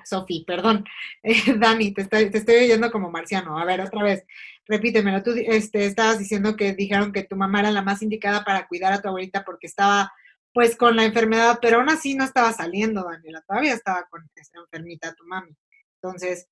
[0.05, 0.85] Sofi, perdón.
[1.59, 3.59] Dani, te estoy, te estoy oyendo como marciano.
[3.59, 4.25] A ver, otra vez,
[4.67, 5.23] repítemelo.
[5.23, 8.93] Tú este, estabas diciendo que dijeron que tu mamá era la más indicada para cuidar
[8.93, 10.13] a tu abuelita porque estaba
[10.53, 14.59] pues con la enfermedad, pero aún así no estaba saliendo, Daniela, todavía estaba con esta
[14.59, 15.55] enfermita tu mami.
[16.01, 16.49] Entonces,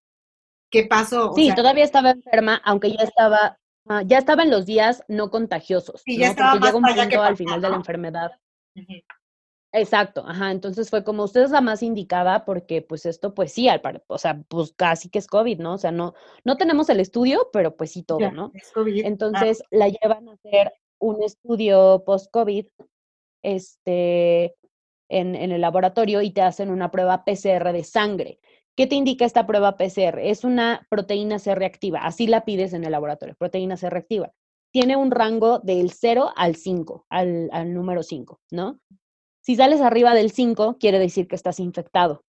[0.70, 1.32] ¿qué pasó?
[1.34, 6.02] sí, todavía estaba enferma, aunque ya estaba, ah, ya estaba en los días no contagiosos.
[6.04, 8.30] Sí, ya estaba Porque llega un punto al final de la enfermedad.
[9.76, 13.68] Exacto, ajá, entonces fue como usted es la más indicada porque pues esto pues sí,
[13.68, 15.74] al o sea, pues casi que es COVID, ¿no?
[15.74, 18.52] O sea, no, no tenemos el estudio, pero pues sí todo, ¿no?
[18.54, 22.66] Es COVID, entonces la llevan a hacer un estudio post-COVID
[23.42, 24.54] este,
[25.08, 28.38] en, en el laboratorio y te hacen una prueba PCR de sangre.
[28.76, 30.18] ¿Qué te indica esta prueba PCR?
[30.18, 34.32] Es una proteína C reactiva, así la pides en el laboratorio, proteína C reactiva.
[34.72, 38.80] Tiene un rango del 0 al 5, al, al número 5, ¿no?
[39.40, 42.24] Si sales arriba del 5, quiere decir que estás infectado.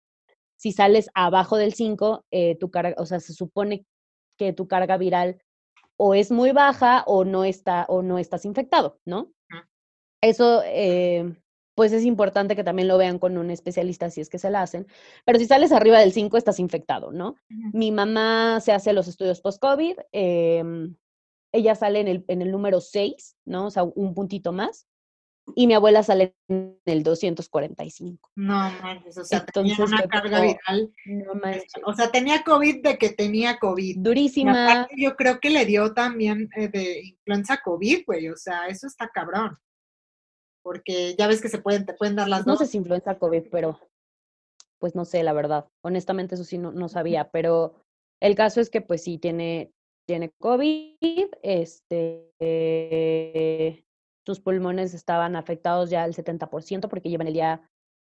[0.57, 3.85] Si sales abajo del 5, eh, tu carga, o sea, se supone
[4.37, 5.41] que tu carga viral
[5.97, 9.31] o es muy baja o no está o no estás infectado, ¿no?
[10.21, 11.35] Eso, eh,
[11.81, 14.61] pues es importante que también lo vean con un especialista si es que se la
[14.61, 14.85] hacen.
[15.25, 17.37] Pero si sales arriba del 5, estás infectado, ¿no?
[17.73, 19.95] Mi mamá se hace los estudios post-COVID.
[20.11, 20.95] Em,
[21.51, 23.65] ella sale en el, en el número 6, ¿no?
[23.65, 24.85] O sea, un puntito más.
[25.55, 28.29] Y mi abuela sale en el 245.
[28.35, 30.93] No manches, o sea, tenía una carga viral.
[31.07, 31.31] No
[31.87, 33.97] O sea, tenía COVID de que tenía COVID.
[33.97, 34.87] Durísima.
[34.95, 38.29] yo creo que le dio también eh, de influenza COVID, güey.
[38.29, 39.57] O sea, eso está cabrón
[40.63, 42.47] porque ya ves que se pueden, te pueden dar las dos.
[42.47, 43.79] No sé si influenza COVID, pero
[44.79, 45.67] pues no sé, la verdad.
[45.83, 47.75] Honestamente, eso sí no, no sabía, pero
[48.19, 49.73] el caso es que pues sí tiene,
[50.07, 52.33] tiene COVID, este,
[54.25, 57.61] sus pulmones estaban afectados ya al 70% porque llevan el día,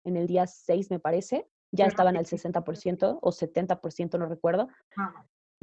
[0.06, 4.68] en el día 6 me parece, ya estaban al 60% o 70%, no recuerdo.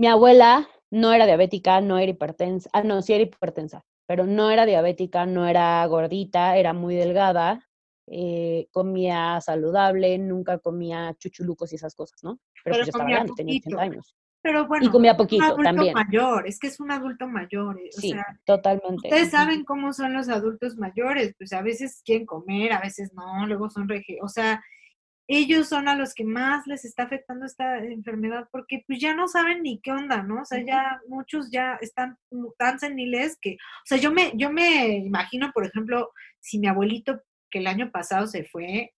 [0.01, 4.51] Mi abuela no era diabética, no era hipertensa, ah, no, sí era hipertensa, pero no
[4.51, 7.69] era diabética, no era gordita, era muy delgada,
[8.07, 12.41] eh, comía saludable, nunca comía chuchulucos y esas cosas, ¿no?
[12.65, 14.17] Pero, pues estaba grande, tenía 80 años.
[14.41, 15.93] Pero bueno, y comía poquito es un adulto también.
[15.93, 17.79] mayor, es que es un adulto mayor.
[17.79, 18.15] Eh, sí,
[18.47, 19.07] totalmente.
[19.07, 23.47] Ustedes saben cómo son los adultos mayores, pues a veces quieren comer, a veces no,
[23.47, 24.65] luego son regi o sea,
[25.33, 29.29] ellos son a los que más les está afectando esta enfermedad porque pues ya no
[29.29, 30.43] saben ni qué onda, ¿no?
[30.43, 32.19] O sea, ya muchos ya están
[32.59, 37.23] tan seniles que, o sea, yo me, yo me imagino, por ejemplo, si mi abuelito
[37.49, 38.93] que el año pasado se fue,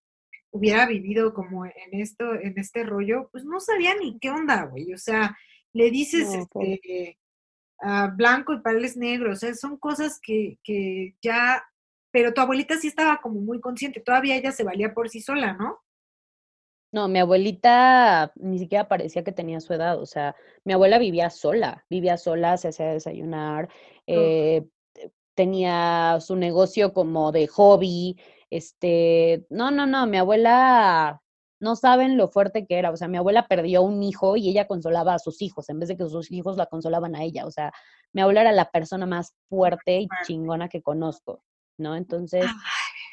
[0.49, 4.91] hubiera vivido como en esto, en este rollo, pues no sabía ni qué onda, güey.
[4.91, 5.37] O sea,
[5.71, 7.19] le dices este,
[8.15, 11.63] blanco y paredes negros, o sea, son cosas que, que ya,
[12.11, 15.53] pero tu abuelita sí estaba como muy consciente, todavía ella se valía por sí sola,
[15.53, 15.79] ¿no?
[16.93, 21.31] No, mi abuelita ni siquiera parecía que tenía su edad, o sea, mi abuela vivía
[21.31, 23.67] sola, vivía sola, se hacía desayunar,
[24.05, 24.67] eh,
[25.33, 28.15] tenía su negocio como de hobby,
[28.51, 31.19] este, no, no, no, mi abuela
[31.59, 34.67] no saben lo fuerte que era, o sea, mi abuela perdió un hijo y ella
[34.67, 37.51] consolaba a sus hijos en vez de que sus hijos la consolaban a ella, o
[37.51, 37.73] sea,
[38.11, 41.43] mi abuela era la persona más fuerte y chingona que conozco,
[41.75, 41.95] ¿no?
[41.95, 42.45] Entonces,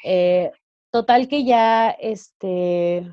[0.03, 0.51] eh,
[0.91, 3.11] total que ya, este,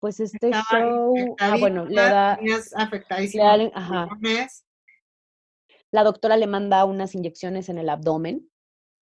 [0.00, 2.38] pues este show, ah, bueno, le da,
[5.90, 8.50] La doctora le manda unas inyecciones en el abdomen.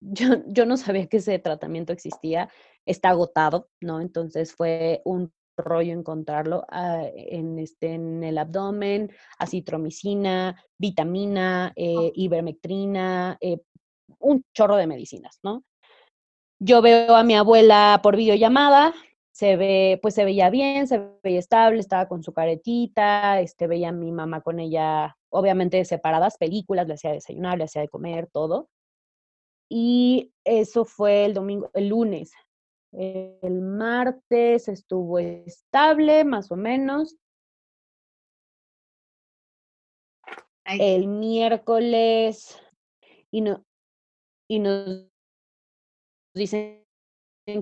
[0.02, 2.50] Yo, yo no sabía que ese tratamiento existía.
[2.86, 4.02] Está agotado, ¿no?
[4.02, 13.38] Entonces fue un rollo encontrarlo ah, en, este, en el abdomen, acitromicina, vitamina, eh, ivermectrina,
[13.42, 13.60] eh,
[14.20, 15.64] un chorro de medicinas, ¿no?
[16.60, 18.94] Yo veo a mi abuela por videollamada,
[19.40, 23.88] se ve, pues se veía bien, se veía estable, estaba con su caretita, este, veía
[23.88, 28.28] a mi mamá con ella, obviamente separadas, películas, le hacía desayunar, le hacía de comer,
[28.34, 28.68] todo.
[29.70, 32.34] Y eso fue el domingo, el lunes.
[32.92, 37.16] El martes estuvo estable, más o menos.
[40.66, 42.60] El miércoles,
[43.32, 43.64] y, no,
[44.50, 45.08] y nos
[46.34, 46.79] dicen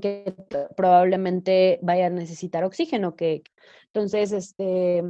[0.02, 0.34] que
[0.76, 3.44] probablemente vaya a necesitar oxígeno, que
[3.88, 5.04] entonces, este,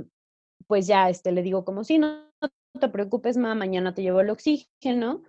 [0.68, 2.32] pues ya, este, le digo como, si no,
[2.80, 5.24] te preocupes, ma, mañana te llevo el oxígeno.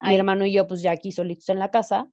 [0.00, 2.08] Mi hermano y yo, pues ya aquí solitos en la casa,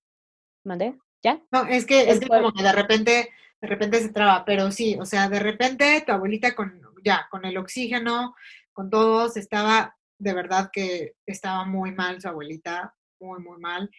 [0.63, 0.97] ¿mande?
[1.23, 1.41] ¿Ya?
[1.51, 4.95] No, es que, es que como que de repente, de repente se traba, pero sí,
[4.99, 8.35] o sea, de repente tu abuelita con, ya, con el oxígeno,
[8.71, 13.89] con todos, estaba, de verdad que estaba muy mal su abuelita, muy, muy mal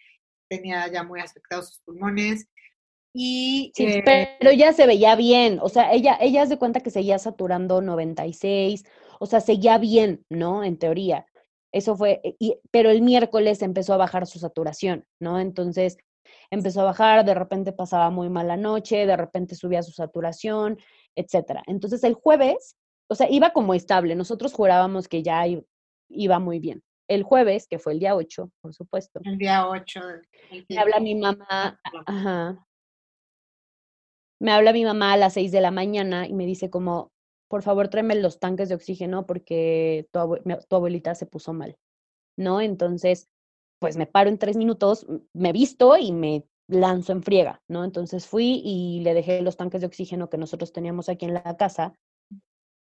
[0.50, 2.46] tenía ya muy afectados sus pulmones.
[3.14, 6.90] Y, Sí, eh, pero ella se veía bien, o sea, ella, ella se cuenta que
[6.90, 8.84] seguía saturando 96,
[9.18, 10.62] o sea, seguía bien, ¿no?
[10.62, 11.26] En teoría.
[11.72, 15.40] Eso fue, eh, y, pero el miércoles empezó a bajar su saturación, ¿no?
[15.40, 15.98] Entonces
[16.50, 20.78] empezó a bajar, de repente pasaba muy mala noche, de repente subía su saturación,
[21.16, 21.62] etcétera.
[21.66, 22.76] Entonces el jueves,
[23.08, 25.44] o sea, iba como estable, nosotros jurábamos que ya
[26.08, 26.82] iba muy bien.
[27.10, 30.00] El jueves, que fue el día 8, por supuesto, el día 8.
[30.50, 32.64] el me habla mi mamá, ajá,
[34.40, 37.12] me habla mi mamá a las 6 de la mañana y me dice como,
[37.48, 40.18] por favor, tráeme los tanques de oxígeno porque tu,
[40.74, 41.76] abuelita se puso mal,
[42.38, 42.60] ¿no?
[42.60, 43.28] Entonces,
[43.80, 47.84] pues me paro en tres minutos, me visto y me lanzo en friega, ¿no?
[47.84, 51.56] Entonces fui y le dejé los tanques de oxígeno que nosotros teníamos aquí en la
[51.56, 51.94] casa.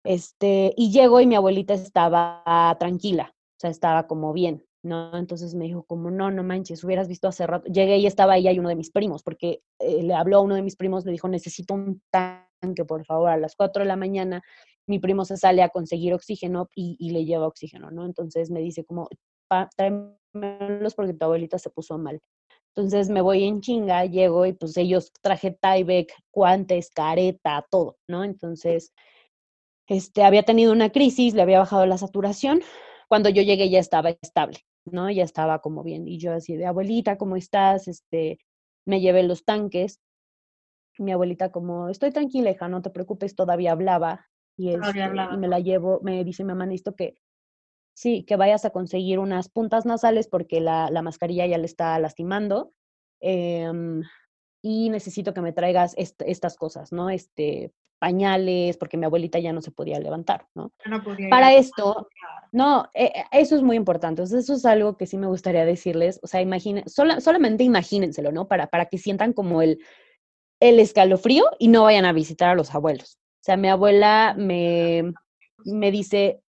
[0.06, 3.34] Este, y llego y mi abuelita estaba tranquila,
[3.69, 5.15] estaba como bien, ¿no?
[5.17, 7.69] Entonces me dijo como, no, no manches, hubieras visto hace rato.
[7.71, 10.56] Llegué y estaba ella y uno de mis primos, porque eh, le habló a uno
[10.56, 13.95] de mis primos, le dijo, necesito un tanque, por favor, a las 4 de la
[13.95, 14.41] mañana.
[14.88, 18.06] Mi primo se sale a conseguir oxígeno y, y le lleva oxígeno, ¿no?
[18.06, 19.08] Entonces me dice como,
[19.47, 22.19] "Pa- tráemelos porque tu abuelita se puso mal.
[22.76, 28.23] Entonces me voy en chinga, llego y pues ellos traje Tyvek, guantes, careta, todo, ¿no?
[28.23, 28.93] Entonces,
[29.88, 32.62] este, había tenido una crisis, le había bajado la saturación.
[33.13, 35.10] Cuando yo llegué ya estaba estable, ¿no?
[35.12, 36.08] Ya estaba como bien.
[36.08, 37.88] Y yo así de, abuelita, ¿cómo estás?
[37.88, 38.39] Este,
[38.86, 39.99] me llevé los tanques.
[40.97, 44.28] Mi abuelita como, estoy tranquila, hija, no te preocupes, todavía hablaba.
[44.58, 45.34] Y, Todavía este, hablaba.
[45.36, 47.15] y me la llevo, me dice mi mamá, necesito que,
[47.93, 51.99] sí, que vayas a conseguir unas puntas nasales porque la, la mascarilla ya le está
[51.99, 52.73] lastimando.
[53.21, 54.04] em,
[54.63, 57.10] y necesito que me traigas est- estas cosas, ¿no?
[57.12, 57.73] Este,
[58.04, 60.74] pañales, porque mi abuelita ya no se podía levantar, ¿no?
[60.86, 62.10] no podía Para esto,
[62.52, 64.22] no, eh, eh, eso es muy importante.
[64.22, 66.20] O sea, eso es algo que sí me gustaría decirles.
[66.22, 68.46] O sea, imaginen, sola- solamente imagínenselo, ¿no?
[68.50, 69.80] Para, para que sientan como el,
[70.60, 73.20] el escalofrío y no vayan a visitar a los abuelos.
[73.39, 75.13] O sea, mi abuela me,
[75.63, 76.42] me dice,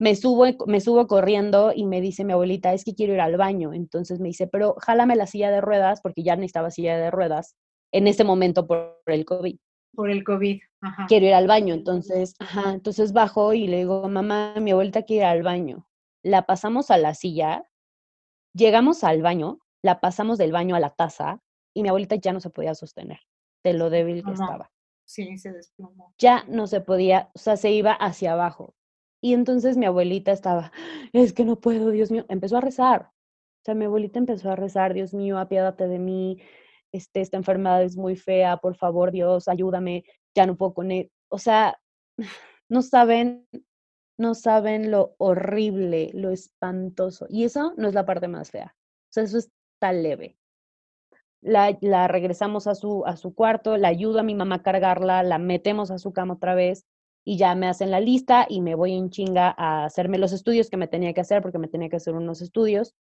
[0.00, 3.36] me subo, me subo corriendo y me dice mi abuelita, es que quiero ir al
[3.36, 3.72] baño.
[3.74, 7.54] Entonces me dice, pero jálame la silla de ruedas, porque ya necesitaba silla de ruedas
[7.92, 9.56] en ese momento por el COVID
[9.96, 10.60] por el COVID.
[10.80, 11.06] Ajá.
[11.08, 11.74] quiero ir al baño.
[11.74, 15.86] Entonces, ajá, entonces bajo y le digo, mamá, mi abuelita quiere ir al baño.
[16.22, 17.64] La pasamos a la silla,
[18.54, 21.40] llegamos al baño, la pasamos del baño a la taza
[21.74, 23.20] y mi abuelita ya no se podía sostener
[23.64, 24.44] de lo débil que Ajá.
[24.44, 24.70] estaba.
[25.04, 26.14] Sí, se desplomó.
[26.18, 28.74] Ya no se podía, o sea, se iba hacia abajo.
[29.22, 30.72] Y entonces mi abuelita estaba,
[31.12, 33.10] es que no puedo, Dios mío, empezó a rezar.
[33.12, 36.38] O sea, mi abuelita empezó a rezar, Dios mío, apiádate de mí,
[36.96, 40.04] este, esta enfermedad es muy fea, por favor, Dios, ayúdame,
[40.34, 41.10] ya no puedo con él.
[41.28, 41.78] O sea,
[42.68, 43.46] no saben,
[44.18, 47.26] no saben lo horrible, lo espantoso.
[47.28, 48.74] Y eso no es la parte más fea.
[48.76, 50.38] O sea, eso está leve.
[51.42, 55.22] La, la regresamos a su, a su cuarto, la ayudo a mi mamá a cargarla,
[55.22, 56.86] la metemos a su cama otra vez
[57.24, 60.70] y ya me hacen la lista y me voy en chinga a hacerme los estudios
[60.70, 62.94] que me tenía que hacer porque me tenía que hacer unos estudios.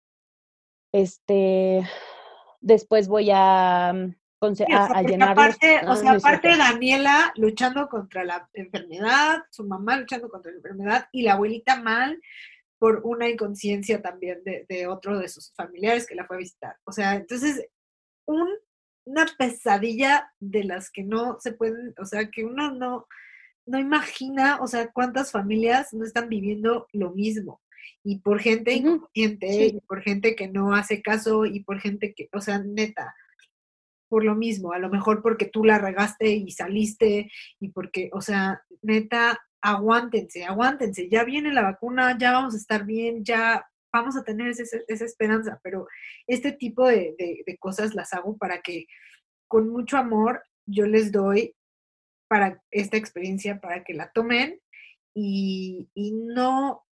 [0.94, 1.84] Este,
[2.64, 4.16] después voy a, mm,
[4.72, 5.56] a, a llenarlos.
[5.56, 10.52] aparte, o Ah, sea, no aparte Daniela luchando contra la enfermedad, su mamá luchando contra
[10.52, 12.20] la enfermedad y la abuelita mal
[12.80, 16.76] por una inconsciencia también de, de otro de sus familiares que la fue a visitar.
[16.84, 17.66] O sea, entonces,
[18.26, 18.50] un,
[19.06, 23.08] una pesadilla de las que no se pueden, o sea, que uno no,
[23.66, 27.62] no imagina, o sea, cuántas familias no están viviendo lo mismo.
[28.04, 28.74] Y por gente
[29.52, 29.72] sí.
[29.78, 33.16] y por gente que no hace caso, y por gente que, o sea, neta,
[34.10, 38.22] por lo mismo, a lo mejor porque tú la regaste y saliste, y porque, o
[38.22, 44.16] sea, neta, aguántense, aguántense, ya viene la vacuna, ya vamos a estar bien, ya vamos
[44.18, 45.88] a tener ese- esa esperanza, pero
[46.28, 48.86] este tipo de, de- de cosas las hago para que
[49.48, 51.56] con mucho amor yo les doy
[52.28, 54.60] para esta experiencia, para que la tomen
[55.16, 56.84] y, y no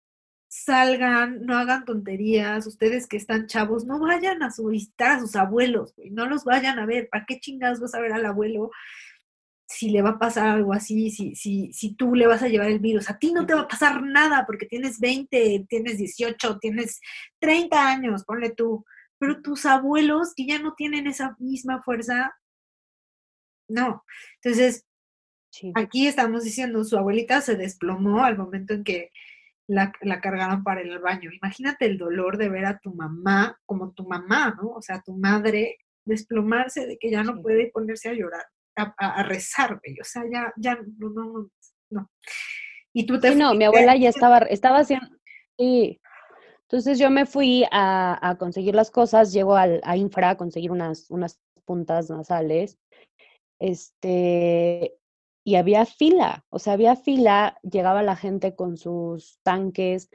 [0.52, 5.36] salgan, no hagan tonterías, ustedes que están chavos, no vayan a su- visitar a sus
[5.36, 8.70] abuelos, güey, no los vayan a ver, ¿para qué chingados vas a ver al abuelo
[9.68, 12.66] si le va a pasar algo así, si, si, si tú le vas a llevar
[12.68, 13.08] el virus?
[13.08, 17.00] A ti no te va a pasar nada porque tienes 20, tienes 18, tienes
[17.38, 18.84] 30 años, ponle tú,
[19.18, 22.34] pero tus abuelos que ya no tienen esa misma fuerza,
[23.68, 24.04] no.
[24.42, 24.84] Entonces,
[25.52, 25.72] Sí.
[25.74, 29.10] aquí estamos diciendo, su abuelita se desplomó al momento en que
[29.70, 31.30] la, la cargaron para al baño.
[31.32, 34.70] Imagínate el dolor de ver a tu mamá, como tu mamá, ¿no?
[34.70, 37.42] O sea, tu madre desplomarse de que ya no Sí.
[37.42, 38.44] puede ponerse a llorar,
[38.76, 39.98] a, a- a rezar, güey.
[40.00, 41.50] O sea, ya, ya, no, no, no,
[41.90, 42.10] no.
[42.92, 45.06] Y tú te Sí, no, mi abuela ya estaba, estaba haciendo,
[45.58, 46.00] sí.
[46.62, 50.70] Entonces yo me fui a, a conseguir las cosas, llego al, a Infra a conseguir
[50.72, 52.78] unas, unas puntas nasales
[53.60, 54.96] este,
[55.50, 60.08] y había fila, o sea, había fila, llegaba la gente con sus tanques,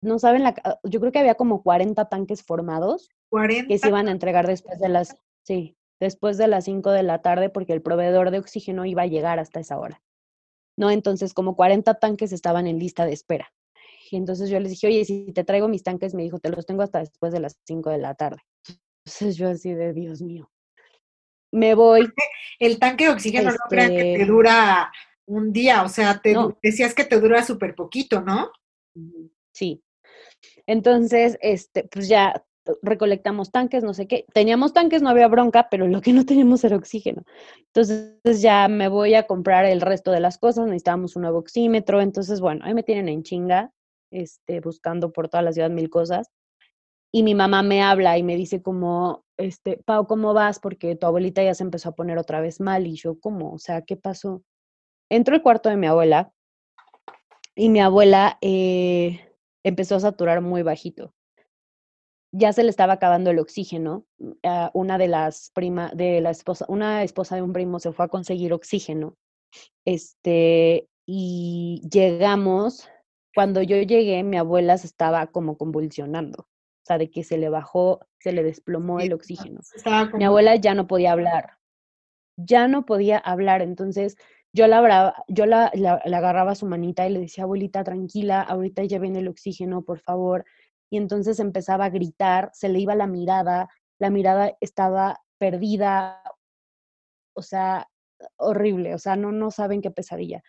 [0.00, 3.68] no saben, la, yo creo que había como 40 tanques formados 40.
[3.68, 7.20] que se iban a entregar después de las, sí, después de las 5 de la
[7.20, 10.02] tarde porque el proveedor de oxígeno iba a llegar hasta esa hora.
[10.74, 10.90] ¿No?
[10.90, 13.52] Entonces, como 40 tanques estaban en lista de espera.
[14.10, 16.64] Y entonces yo les dije, oye, si te traigo mis tanques, me dijo, te los
[16.64, 18.40] tengo hasta después de las 5 de la tarde.
[19.04, 20.50] Entonces yo así de, Dios mío.
[21.52, 22.10] Me voy.
[22.58, 24.90] El tanque de oxígeno no crean que te este dura
[25.26, 28.50] un día, o sea, te decías que te dura súper poquito, ¿no?
[29.52, 29.82] Sí.
[30.66, 32.44] Entonces, este, pues ya
[32.82, 34.24] recolectamos tanques, no sé qué.
[34.32, 37.24] Teníamos tanques, no había bronca, pero lo que no teníamos era oxígeno.
[37.66, 42.00] Entonces ya me voy a comprar el resto de las cosas, necesitábamos un nuevo oxímetro,
[42.00, 43.72] entonces bueno, ahí me tienen en chinga,
[44.10, 46.30] este, buscando por toda la ciudad mil cosas.
[47.12, 50.58] Y mi mamá me habla y me dice como, este, Pau, ¿cómo vas?
[50.58, 52.86] Porque tu abuelita ya se empezó a poner otra vez mal.
[52.86, 53.52] Y yo, ¿cómo?
[53.52, 54.42] O sea, ¿qué pasó?
[55.10, 56.32] Entro al cuarto de mi abuela
[57.54, 59.20] y mi abuela eh,
[59.62, 61.12] empezó a saturar muy bajito
[62.32, 64.06] ya se le estaba acabando el oxígeno.
[64.18, 68.06] Uh, una de las prima, de la esposa, una esposa de un primo se fue
[68.06, 69.16] a conseguir oxígeno.
[69.84, 72.88] Este, y llegamos,
[73.34, 76.46] cuando yo llegué, mi abuela se estaba como convulsionando.
[76.82, 79.60] O sea, de que se le bajó, se le desplomó el oxígeno.
[80.14, 81.58] Mi abuela ya no podía hablar.
[82.36, 83.62] Ya no podía hablar.
[83.62, 84.16] Entonces,
[84.52, 88.98] yo la, yo la, la, agarraba su manita y le decía, abuelita, tranquila, ahorita ya
[88.98, 90.44] viene el oxígeno, por favor
[90.92, 96.22] y entonces empezaba a gritar, se le iba la mirada, la mirada estaba perdida,
[97.34, 97.88] o sea,
[98.36, 100.42] horrible, o sea, no, no saben qué pesadilla.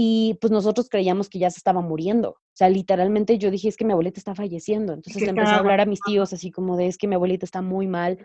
[0.00, 2.30] Y pues nosotros creíamos que ya se estaba muriendo.
[2.30, 4.92] O sea, literalmente yo dije, es que mi abuelita está falleciendo.
[4.92, 7.44] Entonces le empecé a hablar a mis tíos así como de, es que mi abuelita
[7.44, 8.24] está muy mal.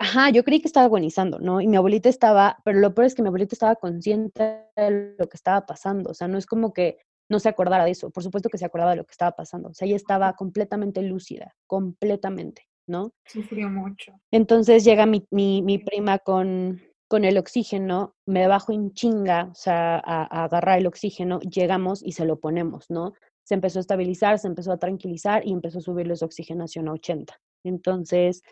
[0.00, 1.60] Ajá, yo creí que estaba agonizando, ¿no?
[1.60, 5.28] Y mi abuelita estaba, pero lo peor es que mi abuelita estaba consciente de lo
[5.28, 6.10] que estaba pasando.
[6.10, 6.98] O sea, no es como que
[7.30, 8.10] no se acordara de eso.
[8.10, 9.68] Por supuesto que se acordaba de lo que estaba pasando.
[9.68, 13.12] O sea, ella estaba completamente lúcida, completamente, ¿no?
[13.24, 14.12] Sufrió mucho.
[14.32, 16.82] Entonces llega mi, mi, prima con,
[17.14, 22.10] con el oxígeno, me bajo en chinga, o sea, a, agarrar el oxígeno, llegamos y
[22.10, 23.12] se lo ponemos, ¿no?
[23.44, 27.40] Se empezó a estabilizar, se empezó a tranquilizar y empezó a subirles oxigenación a 80.
[27.62, 28.42] Entonces,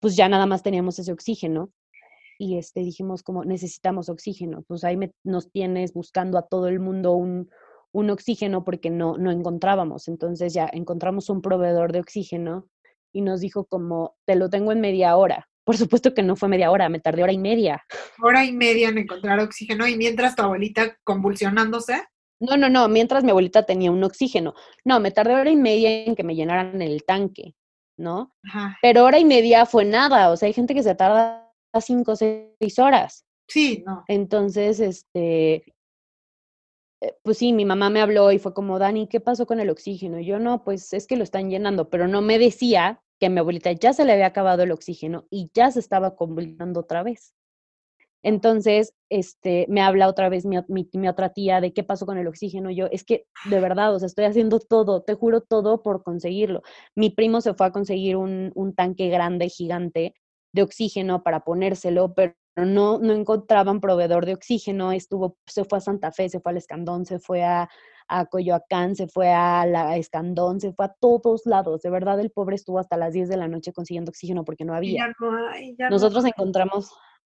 [0.00, 1.70] pues ya nada más teníamos ese oxígeno
[2.40, 7.12] y este, dijimos como necesitamos oxígeno, pues ahí nos tienes buscando a todo el mundo
[7.12, 7.50] un,
[7.92, 10.08] un oxígeno porque no, no encontrábamos.
[10.08, 12.66] Entonces ya encontramos un proveedor de oxígeno
[13.12, 15.48] y nos dijo como, te lo tengo en media hora.
[15.64, 17.84] Por supuesto que no fue media hora, me tardé hora y media.
[18.20, 22.02] Hora y media en encontrar oxígeno y mientras tu abuelita convulsionándose.
[22.40, 24.54] No, no, no, mientras mi abuelita tenía un oxígeno.
[24.84, 27.54] No, me tardé hora y media en que me llenaran el tanque,
[27.96, 28.34] ¿no?
[28.82, 32.16] Pero hora y media fue nada, o sea, hay gente que se tarda cinco o
[32.16, 33.24] seis horas.
[33.48, 34.04] Sí, no.
[34.08, 35.64] Entonces, este,
[37.02, 39.70] eh, pues sí, mi mamá me habló y fue como, Dani, ¿qué pasó con el
[39.70, 40.18] oxígeno?
[40.18, 43.30] Y yo no, pues es que lo están llenando, pero no me decía que a
[43.30, 47.04] mi abuelita ya se le había acabado el oxígeno y ya se estaba convulsionando otra
[47.04, 47.36] vez.
[48.20, 52.26] Entonces, este, me habla otra vez mi, mi, otra tía de qué pasó con el
[52.26, 52.72] oxígeno.
[52.72, 56.62] Yo, es que de verdad, o sea, estoy haciendo todo, te juro todo por conseguirlo.
[56.96, 60.16] Mi primo se fue a conseguir un, un tanque grande, gigante
[60.52, 65.80] de oxígeno para ponérselo, pero no, no encontraban proveedor de oxígeno, estuvo, se fue a
[65.80, 67.70] Santa Fe, se fue al Escandón, se fue a,
[68.08, 71.82] a Coyoacán, se fue a la Escandón, se fue a todos lados.
[71.82, 74.74] De verdad, el pobre estuvo hasta las 10 de la noche consiguiendo oxígeno porque no
[74.74, 75.12] había.
[75.90, 76.90] Nosotros encontramos,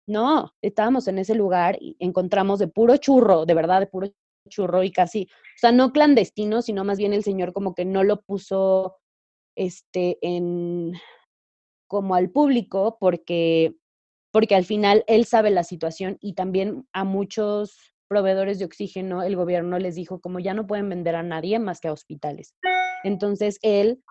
[0.07, 4.09] no, estábamos en ese lugar y encontramos de puro churro, de verdad, de puro
[4.48, 8.05] churro y casi, o sea, no clandestino, sino más bien el señor como que no
[8.05, 8.96] lo puso
[9.57, 10.92] este en
[11.87, 13.77] como al público porque
[14.33, 19.35] porque al final él sabe la situación y también a muchos proveedores de oxígeno el
[19.35, 22.55] gobierno les dijo como ya no pueden vender a nadie más que a hospitales.
[23.03, 24.05] Entonces él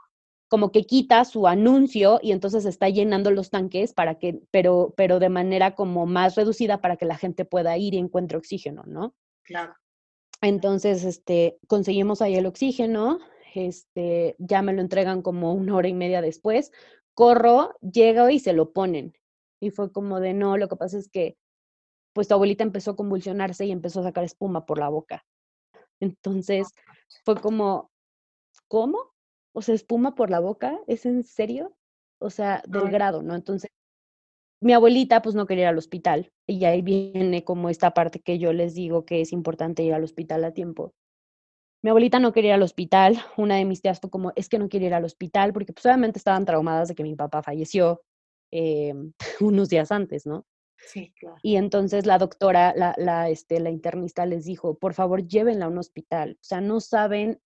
[0.50, 5.20] como que quita su anuncio y entonces está llenando los tanques para que, pero, pero
[5.20, 9.16] de manera como más reducida para que la gente pueda ir y encuentre oxígeno, ¿no?
[9.44, 9.74] Claro.
[10.42, 13.20] Entonces, este, conseguimos ahí el oxígeno,
[13.56, 16.74] este, ya me lo entregan como una hora y media después,
[17.14, 19.14] corro, llego y se lo ponen.
[19.62, 21.38] Y fue como de, no, lo que pasa es que,
[22.14, 25.26] pues tu abuelita empezó a convulsionarse y empezó a sacar espuma por la boca.
[26.00, 26.68] Entonces,
[27.26, 27.92] fue como,
[28.68, 29.14] ¿cómo?
[29.54, 31.76] O sea, espuma por la boca, ¿es en serio?
[32.20, 33.36] O sea, del grado, ¿no?
[33.36, 33.70] Entonces,
[34.62, 38.40] mi abuelita pues no quería ir al hospital y ahí viene como esta parte que
[38.40, 40.94] yo les digo que es importante ir al hospital a tiempo.
[41.84, 44.60] Mi abuelita no quería ir al hospital, una de mis tías fue como, es que
[44.60, 48.02] no quiere ir al hospital porque pues obviamente estaban traumadas de que mi papá falleció,
[48.52, 48.94] eh,
[49.42, 50.46] unos días antes, ¿no?
[51.42, 55.70] Y entonces la doctora, la, la, este, la internista les dijo, por favor, llévenla a
[55.70, 56.38] un hospital.
[56.42, 57.40] O sea, no saben,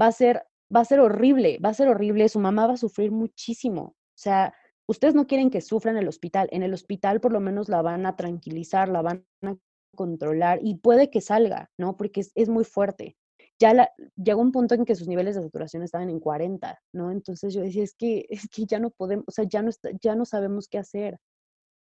[0.00, 2.78] va a ser, va a ser horrible, va a ser horrible, su mamá va a
[2.78, 3.82] sufrir muchísimo.
[3.82, 4.54] O sea,
[4.86, 6.48] ustedes no quieren que sufra en el hospital.
[6.52, 9.56] En el hospital por lo menos la van a tranquilizar, la van a
[9.94, 11.96] controlar y puede que salga, ¿no?
[11.96, 13.16] Porque es, es muy fuerte.
[13.58, 17.10] Ya la, llegó un punto en que sus niveles de saturación estaban en 40, ¿no?
[17.10, 19.90] Entonces yo decía, es que, es que ya no podemos, o sea, ya no, está,
[20.00, 21.18] ya no sabemos qué hacer.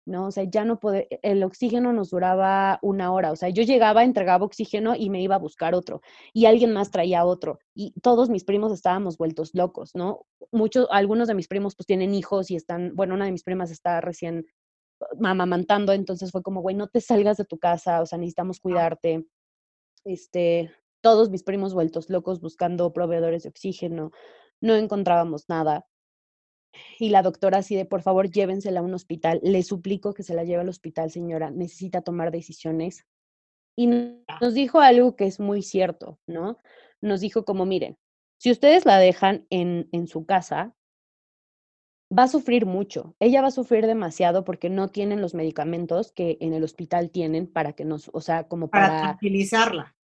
[0.07, 0.26] ¿No?
[0.26, 4.05] O sea, ya no puede, el oxígeno nos duraba una hora, o sea, yo llegaba,
[4.05, 6.00] entregaba oxígeno y me iba a buscar otro,
[6.32, 10.26] y alguien más traía otro, y todos mis primos estábamos vueltos locos, ¿no?
[10.52, 13.70] Muchos, algunos de mis primos pues tienen hijos y están, bueno, una de mis primas
[13.70, 14.46] está recién
[15.18, 19.26] mamamantando, entonces fue como, güey, no te salgas de tu casa, o sea, necesitamos cuidarte,
[20.05, 20.70] este,
[21.02, 24.11] todos mis primos vueltos locos buscando proveedores de oxígeno,
[24.61, 25.86] no encontrábamos nada.
[26.98, 29.40] Y la doctora así de, por favor, llévensela a un hospital.
[29.42, 31.50] Le suplico que se la lleve al hospital, señora.
[31.50, 33.06] Necesita tomar decisiones.
[33.76, 36.58] Y nos dijo algo que es muy cierto, ¿no?
[37.00, 37.98] Nos dijo como, miren,
[38.38, 40.74] si ustedes la dejan en, en su casa,
[42.16, 43.16] va a sufrir mucho.
[43.18, 47.46] Ella va a sufrir demasiado porque no tienen los medicamentos que en el hospital tienen
[47.46, 48.88] para que nos, o sea, como para...
[48.88, 49.96] Para tranquilizarla.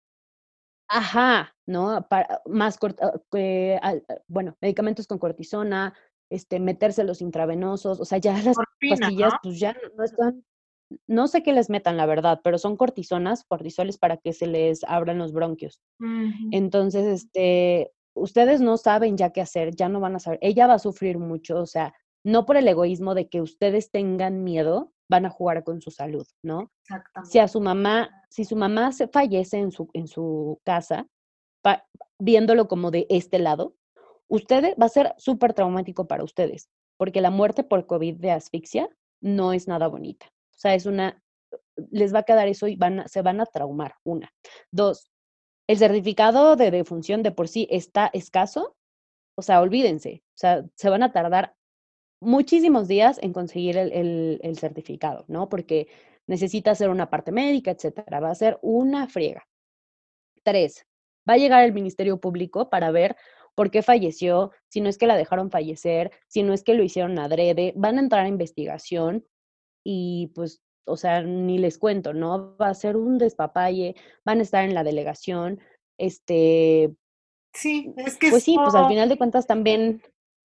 [0.89, 2.07] Ajá, ¿no?
[2.09, 2.79] Para, más,
[3.35, 3.79] eh,
[4.27, 5.95] bueno, medicamentos con cortisona,
[6.31, 10.45] este, meterse los intravenosos, o sea, ya las pastillas, pues ya no están,
[11.07, 14.85] no sé qué les metan, la verdad, pero son cortisonas, cortisoles para que se les
[14.85, 15.83] abran los bronquios.
[16.51, 20.75] Entonces, este, ustedes no saben ya qué hacer, ya no van a saber, ella va
[20.75, 25.25] a sufrir mucho, o sea, no por el egoísmo de que ustedes tengan miedo, van
[25.25, 26.71] a jugar con su salud, ¿no?
[27.25, 31.07] Si a su mamá, si su mamá se fallece en su, en su casa,
[32.19, 33.75] viéndolo como de este lado,
[34.29, 38.89] ustedes va a ser súper traumático para ustedes, porque la muerte por COVID de asfixia
[39.21, 40.27] no es nada bonita.
[40.27, 41.23] O sea, es una,
[41.91, 44.33] les va a quedar eso y van se van a traumar, una.
[44.71, 45.11] Dos,
[45.69, 48.77] el certificado de defunción de por sí está escaso,
[49.37, 51.55] o sea, olvídense, o sea, se van a tardar
[52.21, 55.49] muchísimos días en conseguir el, el, el certificado, ¿no?
[55.49, 55.89] Porque
[56.27, 58.21] necesita hacer una parte médica, etcétera.
[58.21, 59.49] Va a ser una friega.
[60.45, 60.87] Tres,
[61.29, 63.17] va a llegar el Ministerio Público para ver
[63.59, 66.85] por qué falleció, si no es que la dejaron fallecer, si no es que lo
[66.85, 69.27] hicieron adrede, van a entrar a investigación
[69.85, 72.57] y pues, o sea, ni les cuento, ¿no?
[72.57, 75.59] Va a ser un despapalle, van a estar en la delegación,
[75.99, 76.95] este...
[77.53, 78.31] Sí, es que...
[78.31, 80.05] Pues sí, pues al final de cuentas también...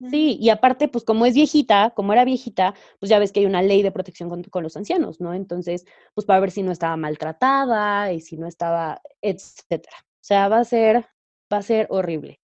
[0.09, 3.45] Sí, y aparte, pues como es viejita, como era viejita, pues ya ves que hay
[3.45, 5.36] una ley de protección con, con, los ancianos, ¿no?
[5.36, 5.86] Entonces,
[6.16, 9.97] pues para ver si no estaba maltratada y si no estaba, etcétera.
[9.99, 11.05] O sea, va a ser,
[11.51, 12.39] va a ser horrible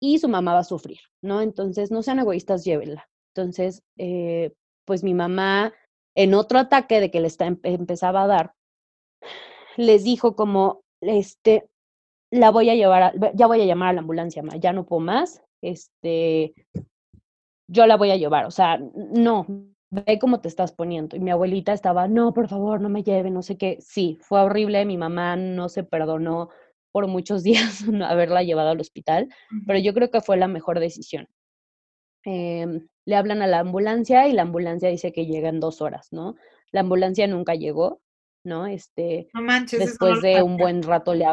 [0.00, 1.40] y su mamá va a sufrir, ¿no?
[1.40, 3.08] Entonces, no sean egoístas, llévenla.
[3.34, 4.52] Entonces, eh,
[4.84, 5.72] pues mi mamá,
[6.14, 8.52] en otro ataque de que le está, empezaba a dar,
[9.76, 11.68] les dijo como, este,
[12.30, 15.00] la voy a llevar, a, ya voy a llamar a la ambulancia, ya no puedo
[15.00, 16.54] más, este,
[17.68, 19.46] yo la voy a llevar, o sea, no,
[19.90, 21.16] ve cómo te estás poniendo.
[21.16, 23.78] Y mi abuelita estaba, no, por favor, no me lleve, no sé qué.
[23.80, 26.50] Sí, fue horrible, mi mamá no se perdonó,
[26.96, 29.28] por muchos días haberla llevado al hospital,
[29.66, 31.28] pero yo creo que fue la mejor decisión.
[32.24, 32.66] Eh,
[33.04, 36.36] le hablan a la ambulancia y la ambulancia dice que llega en dos horas, ¿no?
[36.72, 38.00] La ambulancia nunca llegó,
[38.44, 38.66] ¿no?
[38.66, 41.26] Este, no manches, después de un buen rato le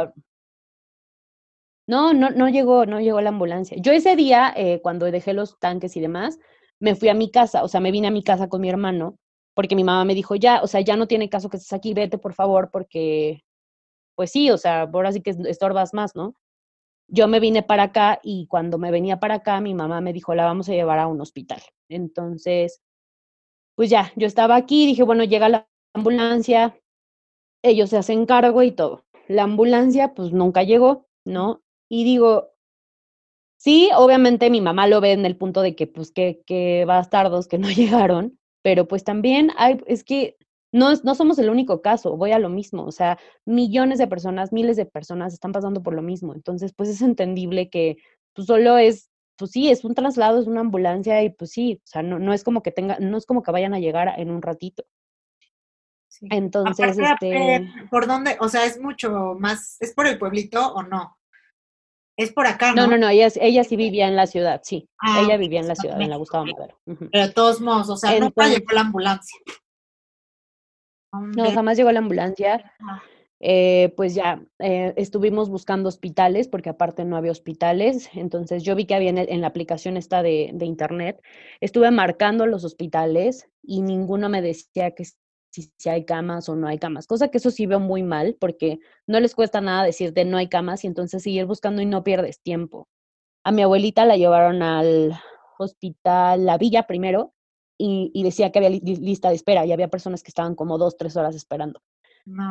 [1.88, 3.78] No, no, no llegó, no llegó la ambulancia.
[3.80, 6.40] Yo ese día, eh, cuando dejé los tanques y demás,
[6.78, 9.16] me fui a mi casa, o sea, me vine a mi casa con mi hermano,
[9.54, 11.94] porque mi mamá me dijo, ya, o sea, ya no tiene caso que estés aquí,
[11.94, 13.46] vete por favor, porque
[14.16, 16.36] pues sí, o sea, ahora sí que estorbas más, ¿no?
[17.08, 20.36] Yo me vine para acá y cuando me venía para acá, mi mamá me dijo,
[20.36, 21.62] la vamos a llevar a un hospital.
[21.90, 22.82] Entonces,
[23.76, 26.80] pues ya, yo estaba aquí, dije, bueno, llega la ambulancia,
[27.64, 29.06] ellos se hacen cargo y todo.
[29.28, 31.64] La ambulancia, pues nunca llegó, ¿no?
[31.90, 32.52] Y digo,
[33.58, 37.48] sí, obviamente mi mamá lo ve en el punto de que, pues, que, que bastardos
[37.48, 40.38] que no llegaron, pero pues también hay, es que
[40.74, 44.52] no, no somos el único caso, voy a lo mismo, o sea, millones de personas,
[44.52, 47.98] miles de personas están pasando por lo mismo, entonces pues es entendible que
[48.34, 51.88] pues solo es, pues sí, es un traslado, es una ambulancia y pues sí, o
[51.88, 54.32] sea, no, no es como que tenga, no es como que vayan a llegar en
[54.32, 54.84] un ratito.
[56.30, 57.68] Entonces, este...
[57.90, 58.38] ¿Por dónde?
[58.40, 61.18] O sea, es mucho más, ¿es por el pueblito o no?
[62.16, 62.84] Es por acá, ¿no?
[62.84, 64.88] No, no, no, ella, ella sí vivía en la ciudad, sí.
[65.00, 66.80] Ah, ella vivía en la ciudad, en la Gustavo Madero.
[66.86, 69.40] Pero de todos modos, o sea, nunca llegó la ambulancia.
[71.14, 72.74] No, jamás llegó la ambulancia.
[73.46, 78.10] Eh, pues ya eh, estuvimos buscando hospitales porque aparte no había hospitales.
[78.14, 81.22] Entonces yo vi que había en, la aplicación esta de, de, internet.
[81.60, 86.68] Estuve marcando los hospitales y ninguno me decía que si, si, hay camas o no
[86.68, 90.26] hay camas, cosa que eso sí veo muy mal porque no les cuesta nada decirte
[90.26, 92.88] no hay camas y entonces seguir buscando y no pierdes tiempo.
[93.44, 95.14] A mi abuelita la llevaron al
[95.60, 97.34] hospital La Villa primero
[97.78, 100.98] y, y decía que había lista de espera y había personas que estaban como dos,
[100.98, 101.82] tres horas esperando.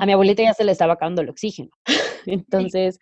[0.01, 1.71] A mi abuelita ya se le estaba acabando el oxígeno.
[2.27, 2.99] entonces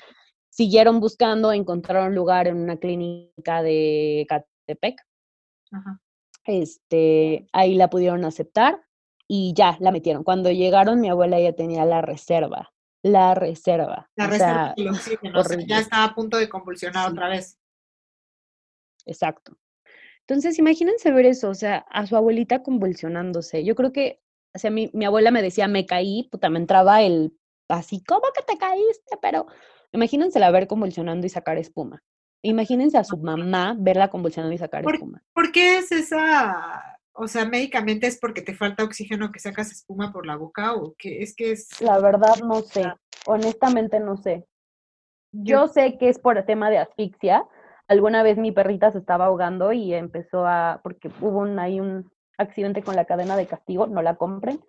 [0.50, 5.00] siguieron buscando, encontraron lugar en una clínica de Catepec.
[5.72, 6.00] Ajá.
[6.44, 8.80] Este, ahí la pudieron aceptar
[9.28, 10.24] y ya la metieron.
[10.24, 12.72] Cuando llegaron, mi abuela ya tenía la reserva.
[13.02, 14.10] La reserva.
[14.16, 15.42] La reserva del oxígeno.
[15.66, 17.58] ya estaba a punto de convulsionar otra vez.
[19.06, 19.56] Exacto.
[20.30, 23.64] Entonces, imagínense ver eso, o sea, a su abuelita convulsionándose.
[23.64, 24.20] Yo creo que,
[24.54, 27.36] o sea, mi, mi abuela me decía, me caí, puta, me entraba el
[27.68, 29.16] así, ¿cómo que te caíste?
[29.20, 29.46] Pero
[29.90, 32.04] imagínense la ver convulsionando y sacar espuma.
[32.42, 35.20] Imagínense a su mamá verla convulsionando y sacar espuma.
[35.34, 40.12] ¿Por qué es esa o sea, médicamente es porque te falta oxígeno que sacas espuma
[40.12, 41.80] por la boca o que es que es...
[41.82, 42.86] La verdad no sé,
[43.26, 44.46] honestamente no sé.
[45.32, 47.44] Yo, sé que es por el tema de asfixia.
[47.90, 52.08] Alguna vez mi perrita se estaba ahogando y empezó a, porque hubo un, ahí un
[52.38, 54.60] accidente con la cadena de castigo, no la compren,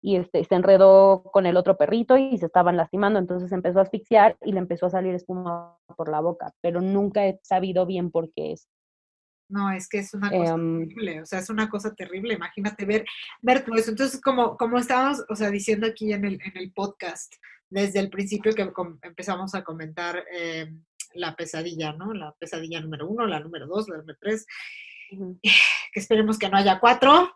[0.00, 3.82] y este, se enredó con el otro perrito y se estaban lastimando, entonces empezó a
[3.82, 8.12] asfixiar y le empezó a salir espuma por la boca, pero nunca he sabido bien
[8.12, 8.68] por qué es.
[9.48, 12.34] No, es que es una cosa em, terrible, o sea, es una cosa terrible.
[12.34, 13.04] Imagínate ver,
[13.42, 13.90] ver todo eso.
[13.90, 17.34] Entonces, como, como estábamos, o sea, diciendo aquí en el, en el podcast,
[17.68, 18.70] desde el principio que
[19.02, 20.72] empezamos a comentar eh,
[21.14, 22.14] la pesadilla, ¿no?
[22.14, 24.46] La pesadilla número uno, la número dos, la número tres,
[25.10, 27.32] que esperemos que no haya cuatro,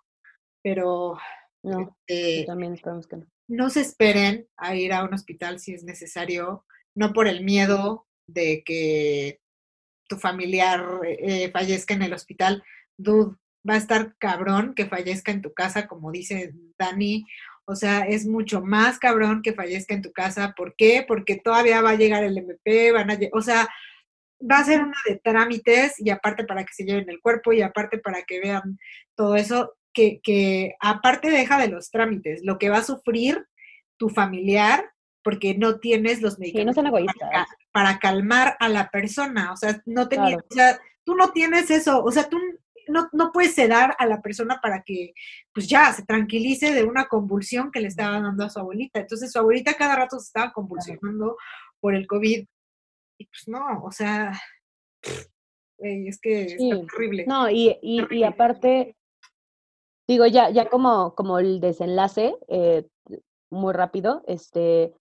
[0.62, 1.18] pero
[1.62, 3.26] no, este, también esperemos que no.
[3.46, 6.64] No se esperen a ir a un hospital si es necesario,
[6.94, 9.40] no por el miedo de que
[10.08, 12.62] tu familiar eh, fallezca en el hospital,
[12.96, 13.36] dude,
[13.68, 17.26] va a estar cabrón que fallezca en tu casa, como dice Dani.
[17.66, 20.54] O sea, es mucho más cabrón que fallezca en tu casa.
[20.56, 21.04] ¿Por qué?
[21.06, 23.68] Porque todavía va a llegar el MP, van a, o sea,
[24.40, 27.62] va a ser una de trámites y aparte para que se lleven el cuerpo y
[27.62, 28.78] aparte para que vean
[29.14, 33.46] todo eso, que, que aparte deja de los trámites, lo que va a sufrir
[33.96, 34.90] tu familiar
[35.22, 36.84] porque no tienes los medicamentos
[37.72, 42.04] para, calmar a la persona, o sea, no tenías, o sea, tú no tienes eso,
[42.04, 42.38] o sea, tú
[42.88, 45.12] no, no, puedes sedar a la persona para que,
[45.52, 49.00] pues ya, se tranquilice de una convulsión que le estaba dando a su abuelita.
[49.00, 51.36] Entonces, su abuelita cada rato se estaba convulsionando
[51.80, 52.46] por el COVID.
[53.18, 54.32] Y pues no, o sea,
[55.78, 57.24] es que es terrible.
[57.26, 58.96] No, y, y, aparte,
[60.08, 62.86] digo, ya, ya como, como el desenlace, eh,
[63.50, 64.94] muy rápido, este,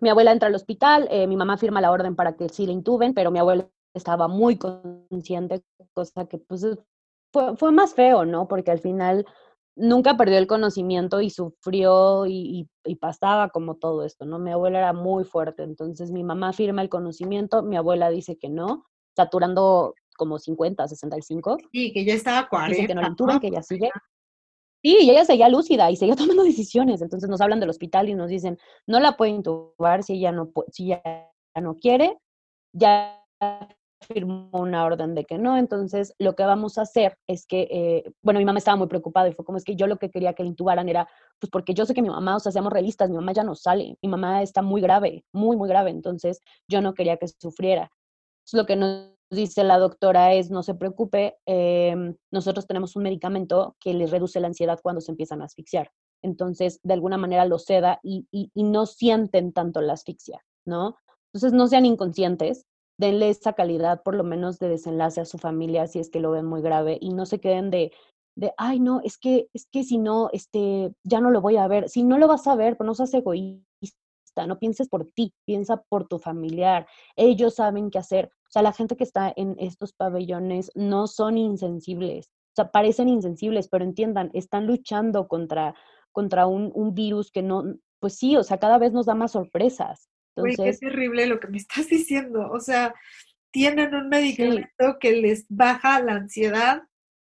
[0.00, 2.72] mi abuela entra al hospital, eh, mi mamá firma la orden para que sí le
[2.72, 6.66] intuben, pero mi abuela estaba muy consciente, cosa que pues
[7.32, 8.48] fue, fue más feo, ¿no?
[8.48, 9.26] Porque al final
[9.74, 14.38] nunca perdió el conocimiento y sufrió y, y, pasaba como todo esto, ¿no?
[14.38, 18.50] Mi abuela era muy fuerte, entonces mi mamá firma el conocimiento, mi abuela dice que
[18.50, 21.58] no, saturando como 50, 65.
[21.72, 22.74] Sí, que ya estaba 40.
[22.74, 23.90] Dice que no la intuben, que ya sigue.
[24.82, 27.02] Sí, y ella seguía lúcida y seguía tomando decisiones.
[27.02, 30.52] Entonces nos hablan del hospital y nos dicen, no la pueden intubar si ella no,
[30.70, 31.30] si ella
[31.60, 32.18] no quiere.
[32.72, 33.24] Ya
[34.02, 35.56] firmó una orden de que no.
[35.56, 39.28] Entonces lo que vamos a hacer es que, eh, bueno, mi mamá estaba muy preocupada
[39.28, 41.74] y fue como es que yo lo que quería que la intubaran era, pues porque
[41.74, 43.96] yo sé que mi mamá, o sea, seamos realistas, mi mamá ya no sale.
[44.02, 45.90] Mi mamá está muy grave, muy, muy grave.
[45.90, 47.90] Entonces yo no quería que sufriera.
[48.44, 53.02] Es lo que nos dice la doctora es, no se preocupe, em, nosotros tenemos un
[53.02, 55.90] medicamento que les reduce la ansiedad cuando se empiezan a asfixiar.
[56.22, 60.96] Entonces, de alguna manera lo ceda y, y, no sienten tanto la asfixia, ¿no?
[61.32, 62.66] Entonces, no sean inconscientes,
[62.98, 66.30] denle esa calidad por lo menos de desenlace a su familia si es que lo
[66.30, 67.92] ven muy grave y no se queden de,
[68.36, 71.68] de ay, no, es que, es que si no, este, ya no lo voy a
[71.68, 71.88] ver.
[71.88, 73.64] Si no lo vas a ver, pues no seas egoísta
[74.46, 76.86] no pienses por ti, piensa por tu familiar.
[77.16, 78.30] Ellos saben qué hacer.
[78.48, 82.26] O sea, la gente que está en estos pabellones no son insensibles.
[82.26, 85.74] O sea, parecen insensibles, pero entiendan, están luchando contra,
[86.12, 87.64] contra un, un virus que no,
[87.98, 90.08] pues sí, o sea, cada vez nos da más sorpresas.
[90.36, 92.50] Entonces, qué terrible lo que me estás diciendo.
[92.50, 92.94] O sea,
[93.50, 96.82] tienen un medicamento que les baja la ansiedad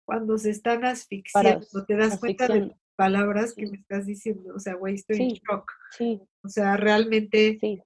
[0.04, 1.66] cuando se están asfixiando.
[1.86, 4.54] ¿Te das cuenta de palabras que me estás diciendo?
[4.54, 5.70] O sea, güey, estoy en shock.
[5.96, 7.58] Sí, o sea, realmente.
[7.60, 7.82] Sí.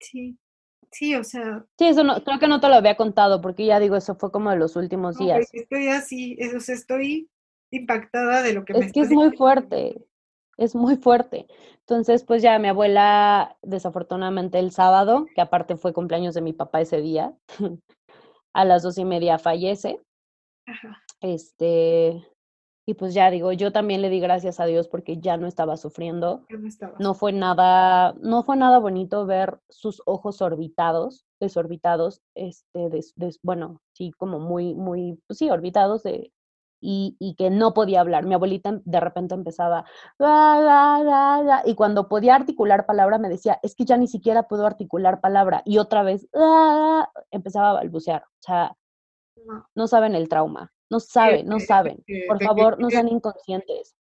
[0.00, 0.38] Sí.
[0.92, 1.64] Sí, o sea.
[1.78, 4.32] Sí, eso no, creo que no te lo había contado, porque ya digo, eso fue
[4.32, 5.48] como de los últimos días.
[5.52, 7.30] Estoy así, o sea, estoy
[7.70, 10.04] impactada de lo que es me Es que es muy fuerte,
[10.60, 11.46] es muy fuerte.
[11.80, 16.80] Entonces, pues ya mi abuela, desafortunadamente el sábado, que aparte fue cumpleaños de mi papá
[16.82, 17.34] ese día,
[18.52, 20.00] a las dos y media fallece.
[20.66, 21.02] Ajá.
[21.20, 22.24] Este,
[22.86, 25.76] y pues ya digo, yo también le di gracias a Dios porque ya no estaba
[25.76, 26.46] sufriendo.
[26.50, 26.94] Ya no estaba.
[26.98, 33.40] No fue nada, no fue nada bonito ver sus ojos orbitados, desorbitados, este, des- des-
[33.42, 36.32] bueno, sí, como muy, muy, pues sí, orbitados de,
[36.80, 38.24] y, y que no podía hablar.
[38.24, 39.84] Mi abuelita em- de repente empezaba,
[40.18, 44.08] "La, la, la, la", y cuando podía articular palabra me decía, es que ya ni
[44.08, 46.26] siquiera puedo articular palabra, y otra vez,
[47.30, 48.22] empezaba a balbucear.
[48.24, 48.76] O sea,
[49.46, 52.04] No, no saben el trauma, no saben, no saben.
[52.28, 53.96] Por favor, no sean inconscientes,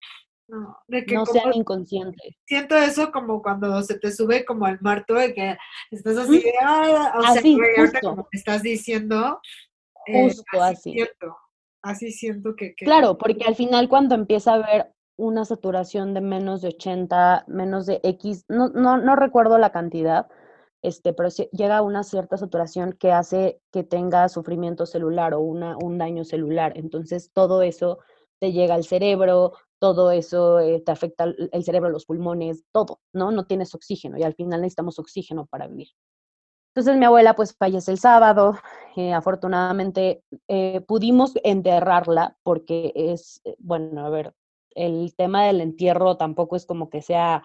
[0.47, 2.37] no, de que no como- sean inconscientes.
[2.47, 5.57] siento eso como cuando se te sube como al muerto de que
[5.91, 7.99] estás así, de, "Ah", o Así, justo.
[8.11, 9.41] como estás diciendo,
[10.07, 10.93] eh, Justo así.
[10.93, 11.37] siento,
[11.85, 16.21] así siento que, que- Claro, porque al final cuando empieza a haber una saturación de
[16.21, 20.27] menos de 80, menos de X, no, no, no recuerdo la cantidad,
[20.83, 25.77] este, pero llega a una cierta saturación que hace que tenga sufrimiento celular o una,
[25.79, 26.73] un daño celular.
[26.77, 27.99] Entonces todo eso
[28.41, 33.31] te llega al cerebro, todo eso eh, te afecta el cerebro, los pulmones, todo, ¿no?
[33.31, 35.89] No tienes oxígeno y al final necesitamos oxígeno para vivir.
[36.75, 38.57] Entonces mi abuela pues fallece el sábado,
[38.97, 44.35] eh, afortunadamente eh, pudimos enterrarla porque es, eh, bueno, a ver,
[44.71, 47.45] el tema del entierro tampoco es como que sea,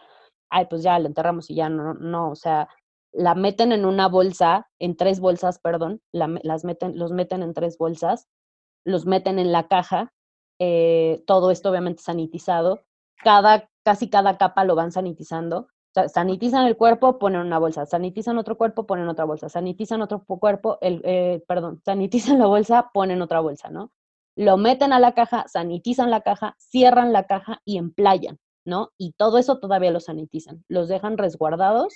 [0.49, 2.69] ay, pues ya la enterramos y ya no, no, o sea,
[3.11, 7.53] la meten en una bolsa, en tres bolsas, perdón, la las meten, los meten en
[7.53, 8.27] tres bolsas,
[8.83, 10.11] los meten en la caja,
[11.27, 12.81] todo esto obviamente sanitizado,
[13.23, 15.67] cada, casi cada capa lo van sanitizando,
[16.13, 20.77] sanitizan el cuerpo, ponen una bolsa, sanitizan otro cuerpo, ponen otra bolsa, sanitizan otro cuerpo,
[20.81, 23.91] el, eh, perdón, sanitizan la bolsa, ponen otra bolsa, ¿no?
[24.35, 28.91] Lo meten a la caja, sanitizan la caja, cierran la caja y emplayan, ¿no?
[28.97, 31.93] Y todo eso todavía lo sanitizan, los dejan resguardados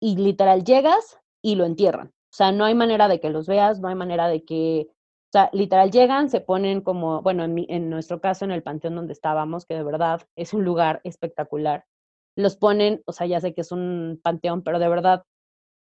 [0.00, 2.08] y literal llegas y lo entierran.
[2.08, 5.32] O sea, no hay manera de que los veas, no hay manera de que, o
[5.32, 8.94] sea, literal llegan, se ponen como, bueno, en, mi- en nuestro caso, en el panteón
[8.96, 11.84] donde estábamos, que de verdad es un lugar espectacular,
[12.36, 15.24] los ponen, o sea, ya sé que es un panteón, pero de verdad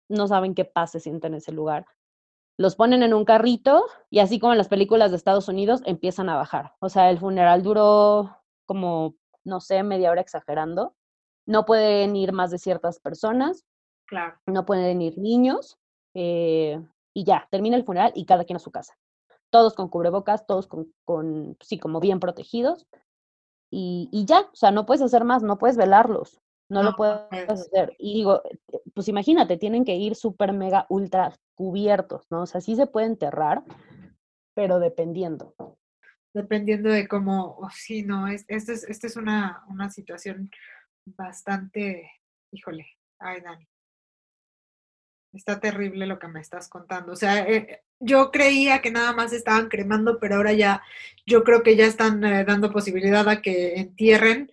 [0.09, 1.85] no saben qué paz se siente en ese lugar.
[2.57, 6.29] Los ponen en un carrito y así como en las películas de Estados Unidos, empiezan
[6.29, 6.73] a bajar.
[6.79, 10.95] O sea, el funeral duró como, no sé, media hora exagerando.
[11.47, 13.65] No pueden ir más de ciertas personas,
[14.05, 15.79] claro, no pueden ir niños,
[16.13, 16.79] eh,
[17.13, 18.97] y ya, termina el funeral y cada quien a su casa.
[19.49, 22.87] Todos con cubrebocas, todos con, con sí, como bien protegidos.
[23.71, 26.95] Y, y ya, o sea, no puedes hacer más, no puedes velarlos, no, No, lo
[26.95, 27.95] puedes hacer.
[27.97, 32.41] Y digo, eh, pues imagínate, tienen que ir súper, mega, ultra cubiertos, ¿no?
[32.41, 33.63] O sea, sí se puede enterrar,
[34.53, 35.55] pero dependiendo.
[36.33, 40.49] dependiendo de cómo, oh, sí, no, es, esta es, esta es una, una situación
[41.05, 42.11] bastante,
[42.51, 42.87] híjole,
[43.19, 43.67] ay, Dani,
[45.33, 47.13] está terrible lo que me estás contando.
[47.13, 50.81] O sea, eh, yo creía que nada más estaban cremando, pero ahora ya,
[51.25, 54.51] yo creo que ya están eh, dando posibilidad a que entierren,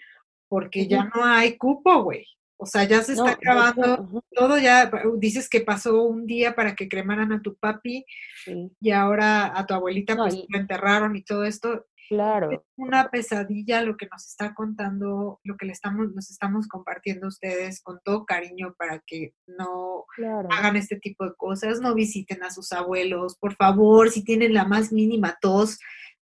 [0.49, 2.27] porque ya no hay cupo, güey.
[2.61, 6.55] O sea, ya se No, está ujú, todo, ya pa- dices que pasó un día
[6.57, 8.05] para que cremaran a tu papi
[8.45, 11.87] sí, y ahora a tu abuelita No, pues y- la enterraron y todo esto.
[12.11, 12.65] Es claro.
[12.77, 17.29] una pesadilla lo que nos está contando, lo que le estamos, nos estamos compartiendo a
[17.29, 20.49] ustedes con todo cariño para que no Claro.
[20.51, 24.65] hagan este tipo de cosas, no visiten a sus abuelos, por favor, si tienen la
[24.65, 25.79] más mínima tos,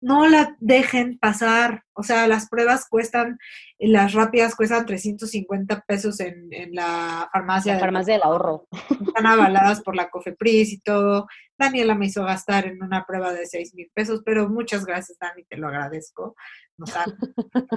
[0.05, 1.83] no la dejen pasar.
[1.93, 3.39] O sea, las pruebas cuestan,
[3.79, 7.71] eh, las rápidas cuestan 350 pesos en, en la farmacia.
[7.73, 8.67] La del farmacia del ahorro.
[8.71, 11.25] están avaladas por la COFEPRIS y todo.
[11.57, 15.43] Daniela me hizo gastar en una prueba de 6 mil pesos, pero muchas gracias, Dani,
[15.45, 16.35] te lo agradezco.
[16.79, 17.05] O sea,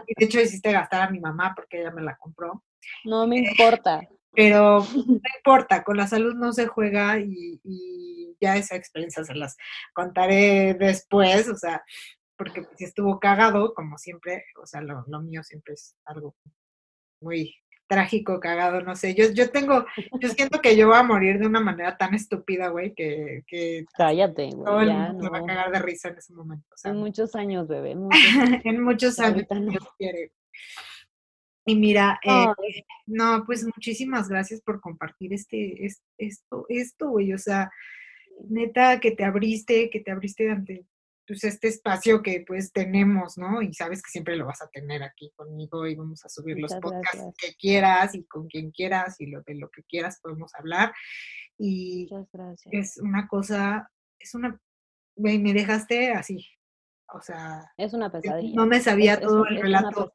[0.07, 2.63] y de hecho hiciste gastar a mi mamá porque ella me la compró.
[3.05, 4.03] No me importa.
[4.35, 9.35] Pero no importa, con la salud no se juega y, y ya esa experiencia se
[9.35, 9.57] las
[9.93, 11.83] contaré después, o sea,
[12.39, 16.35] porque si estuvo cagado, como siempre, o sea, lo, lo mío siempre es algo
[17.21, 17.55] muy
[17.89, 19.15] trágico, cagado, no sé.
[19.15, 19.85] Yo, yo tengo,
[20.21, 23.87] yo siento que yo voy a morir de una manera tan estúpida, güey, que, que
[23.97, 24.83] Cállate, todo güey.
[24.89, 26.67] el Ya, mundo va a cagar de risa en ese momento.
[26.75, 27.93] O sea, En muchos años, bebé.
[27.93, 28.61] en muchos años.
[28.65, 29.71] en muchos años, Ahorita no.
[29.71, 30.33] Dios quiere.
[31.67, 32.47] Y mira, eh,
[33.07, 37.71] no, pues muchísimas gracias por compartir este, es- esto, esto, güey, o sea,
[38.49, 40.85] neta que te abriste, que te abriste ante
[41.29, 43.61] pues este espacio que pues tenemos, ¿no?
[43.61, 46.75] Y sabes que siempre lo vas a tener aquí conmigo y vamos a subir los
[46.77, 47.35] podcasts gracias.
[47.37, 50.93] que quieras y con quien quieras y lo de lo que quieras podemos hablar.
[51.59, 52.75] Y muchas gracias.
[52.75, 54.59] es una cosa, es una,
[55.17, 56.49] güey, me dejaste así,
[57.13, 58.55] o sea, Es una pesadilla.
[58.57, 60.13] no me sabía Es, todo el relato.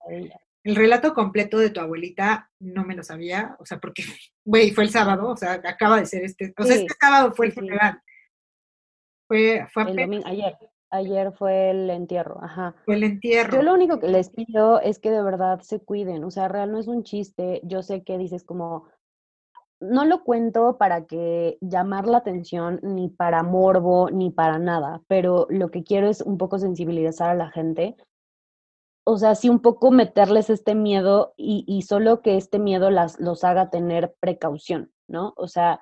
[0.66, 4.04] El relato completo de tu abuelita no me lo sabía, o sea, porque,
[4.46, 7.34] güey, fue el sábado, o sea, acaba de ser este, o sea, Sí, este sábado
[7.34, 7.60] fue el sí, sí.
[7.60, 8.02] funeral.
[9.28, 10.58] Fue, fue El domingo, ayer.
[10.94, 12.76] Ayer fue el entierro, ajá.
[12.86, 13.58] Fue el entierro.
[13.58, 16.72] Yo lo único que les pido es que de verdad se cuiden, o sea, real
[16.72, 17.62] no es un chiste.
[17.64, 18.86] Yo sé que dices como,
[19.80, 25.48] no lo cuento para que llamar la atención, ni para morbo, ni para nada, pero
[25.50, 27.96] lo que quiero es un poco sensibilizar a la gente.
[29.04, 33.20] O sea, sí un poco meterles este miedo y, y solo que este miedo las,
[33.20, 35.34] los haga tener precaución, ¿no?
[35.38, 35.82] O sea,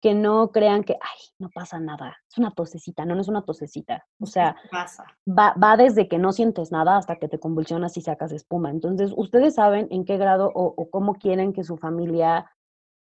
[0.00, 3.42] que no crean que, ay, no pasa nada, es una tosecita, no, no es una
[3.42, 4.06] tosecita.
[4.20, 4.56] O sea,
[5.26, 8.70] Va, va desde que no sientes nada hasta que te convulsionas y sacas espuma.
[8.70, 12.50] Entonces, ustedes saben en qué grado o, cómo quieren que su familia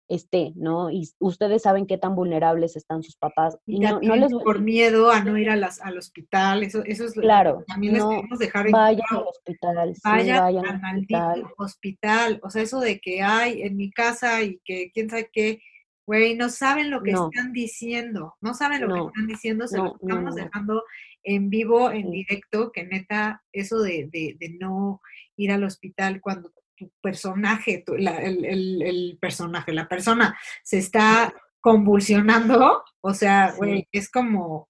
[0.10, 0.90] esté, ¿no?
[0.90, 3.58] Y ustedes saben qué tan vulnerables están sus papás.
[3.66, 7.06] Y no, no les por miedo a no ir a las, al hospital, eso, eso
[7.06, 10.82] es claro, lo que también les queremos dejar en Vayan al hospital, vayan, vayan al
[10.82, 12.40] maldito hospital.
[12.44, 15.60] O sea, eso de que hay en mi casa y que quién sabe qué,
[16.08, 19.98] Güey, no saben lo que están diciendo, no saben lo que están diciendo, se lo
[20.02, 20.84] estamos dejando
[21.22, 25.02] en vivo, en directo, que neta, eso de, de, de, no
[25.36, 32.86] ir al hospital cuando tu personaje, el, el, el, personaje, la persona se está convulsionando,
[33.02, 34.70] o sea, güey, es como,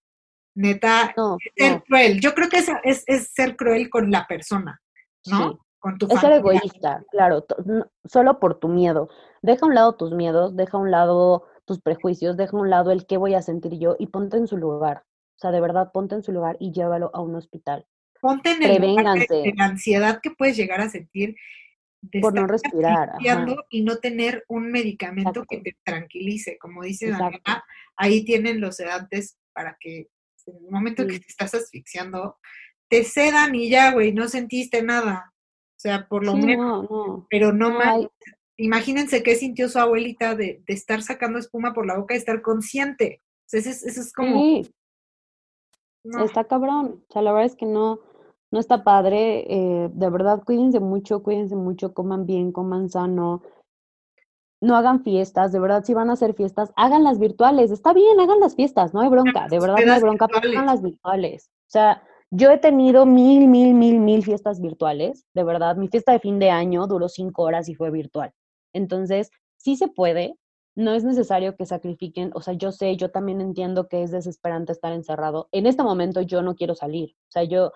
[0.55, 1.13] neta,
[1.55, 2.19] ser cruel.
[2.19, 4.81] Yo creo que es, es, es, ser cruel con la persona,
[5.27, 5.66] ¿no?
[6.09, 7.45] Es ser egoísta, claro,
[8.05, 9.09] solo por tu miedo.
[9.41, 12.69] Deja a un lado tus miedos, deja a un lado tus prejuicios, deja a un
[12.69, 15.03] lado el qué voy a sentir yo y ponte en su lugar.
[15.35, 17.85] O sea, de verdad, ponte en su lugar y llévalo a un hospital.
[18.19, 21.35] Ponte en el lugar de, la ansiedad que puedes llegar a sentir
[22.21, 23.11] por no respirar
[23.69, 26.57] y no tener un medicamento que te tranquilice.
[26.57, 27.63] Como dice Daniela,
[27.95, 30.09] ahí tienen los sedantes para que
[30.47, 32.37] en el momento que te estás asfixiando,
[32.87, 35.33] te sedan y ya, güey, no sentiste nada.
[35.77, 36.87] O sea, por lo menos,
[37.29, 38.09] pero no, mal.
[38.57, 43.21] Imagínense qué sintió su abuelita de, estar sacando espuma por la boca y estar consciente.
[43.21, 44.39] O sea, eso, es como...
[44.39, 44.71] Sí.
[46.23, 47.03] Está cabrón.
[47.07, 47.99] O sea, la verdad es que no,
[48.49, 49.45] no está padre.
[49.53, 53.43] Eh, de verdad, cuídense mucho, cuídense mucho, coman bien, coman sano.
[54.59, 57.69] No hagan fiestas, de verdad, si van a hacer fiestas, háganlas virtuales.
[57.69, 60.65] Está bien, hagan las fiestas, no hay bronca, de verdad no hay bronca, pero hagan
[60.65, 61.51] las virtuales.
[61.67, 62.01] O sea,
[62.31, 65.77] yo he tenido mil, mil, mil, mil fiestas virtuales, de verdad.
[65.77, 68.33] Mi fiesta de fin de año duró cinco horas y fue virtual.
[68.73, 70.35] Entonces, sí se puede,
[70.75, 74.71] no es necesario que sacrifiquen, o sea, yo sé, yo también entiendo que es desesperante
[74.73, 75.47] estar encerrado.
[75.51, 77.71] En este momento yo no quiero salir, o sea, yo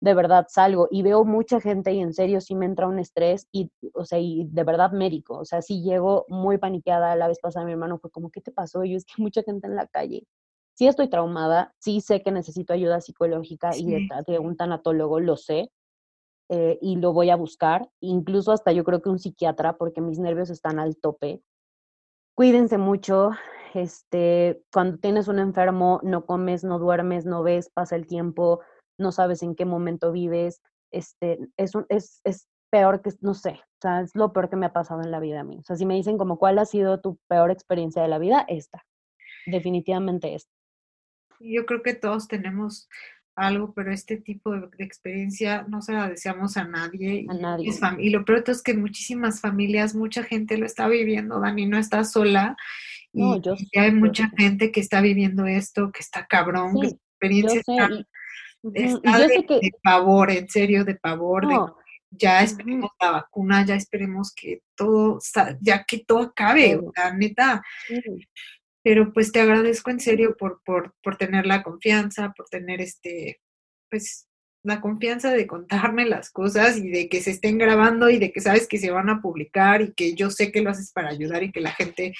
[0.00, 3.48] de verdad salgo y veo mucha gente y en serio sí me entra un estrés
[3.52, 7.16] y, o sea, y de verdad médico, o sea, sí llego muy paniqueada.
[7.16, 8.84] La vez pasada mi hermano fue como, ¿qué te pasó?
[8.84, 10.24] Y yo es que mucha gente en la calle
[10.78, 15.72] sí estoy traumada, sí sé que necesito ayuda psicológica y de, un tanatólogo, lo sé,
[16.50, 20.20] eh, y lo voy a buscar, incluso hasta yo creo que un psiquiatra, porque mis
[20.20, 21.42] nervios están al tope.
[22.36, 23.32] Cuídense mucho,
[23.74, 28.60] este, cuando tienes un enfermo, no comes, no duermes, no ves, pasa el tiempo,
[29.00, 30.62] no sabes en qué momento vives,
[30.92, 34.66] este, es, es, es peor que, no sé, o sea, es lo peor que me
[34.66, 35.58] ha pasado en la vida a mí.
[35.58, 38.44] O sea, si me dicen como cuál ha sido tu peor experiencia de la vida,
[38.46, 38.86] esta,
[39.44, 40.57] definitivamente esta
[41.40, 42.88] yo creo que todos tenemos
[43.38, 47.24] algo, pero este tipo de, experiencia no se la deseamos a nadie.
[47.28, 47.70] A nadie.
[47.98, 51.78] Y, lo peor es que en muchísimas familias, mucha gente lo está viviendo, Dani, no
[51.78, 52.56] está sola.
[53.12, 53.22] y,
[53.78, 57.88] hay mucha gente que está viviendo esto, que está cabrón, que experiencia está,
[58.62, 61.46] de, pavor, en serio, de pavor,
[62.10, 65.18] ya esperemos la vacuna, ya esperemos que todo,
[65.60, 67.62] ya que todo acabe, la neta
[68.88, 73.38] pero pues te agradezco en serio por, por, por tener la confianza, por tener este,
[73.90, 74.26] pues
[74.62, 78.40] la confianza de contarme las cosas y de que se estén grabando y de que
[78.40, 81.42] sabes que se van a publicar y que yo sé que lo haces para ayudar
[81.42, 82.14] y que la gente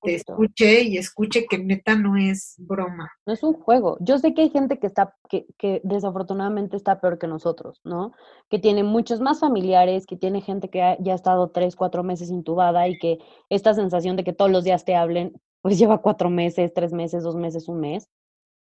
[0.00, 3.10] te escuche y escuche que neta no es broma.
[3.26, 3.96] No es un juego.
[3.98, 8.12] Yo sé que hay gente que está, que, que desafortunadamente está peor que nosotros, ¿no?
[8.48, 12.30] Que tiene muchos más familiares, que tiene gente que ya ha estado tres, cuatro meses
[12.30, 13.18] intubada y que
[13.50, 15.32] esta sensación de que todos los días te hablen,
[15.62, 18.08] pues lleva cuatro meses, tres meses, dos meses, un mes.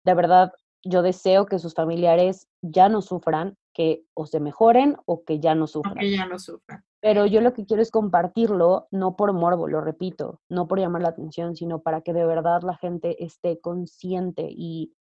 [0.04, 0.52] De verdad,
[0.84, 5.54] yo deseo que sus familiares ya no sufran, que o se mejoren o que ya
[5.54, 5.96] no sufran.
[5.96, 6.84] que ya no sufran.
[7.00, 11.02] Pero yo lo que quiero es compartirlo, no por morbo, lo repito, no por llamar
[11.02, 14.94] la atención, sino para que de verdad la gente esté consciente y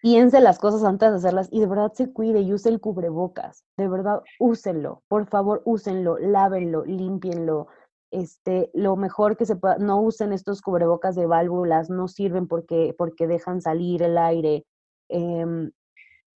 [0.00, 3.64] piense las cosas antes de hacerlas y de verdad se cuide y use el cubrebocas.
[3.76, 5.02] De verdad, úsenlo.
[5.08, 7.66] Por favor, úsenlo, lávenlo, límpienlo
[8.10, 12.94] este, lo mejor que se pueda, no usen estos cubrebocas de válvulas, no sirven porque,
[12.96, 14.64] porque dejan salir el aire.
[15.08, 15.70] Em,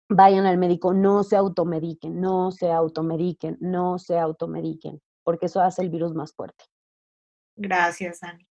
[0.08, 5.82] vayan al médico, no se automediquen, no se automediquen, no se automediquen, porque eso hace
[5.82, 6.64] el virus más fuerte.
[7.56, 8.46] Gracias, Ani.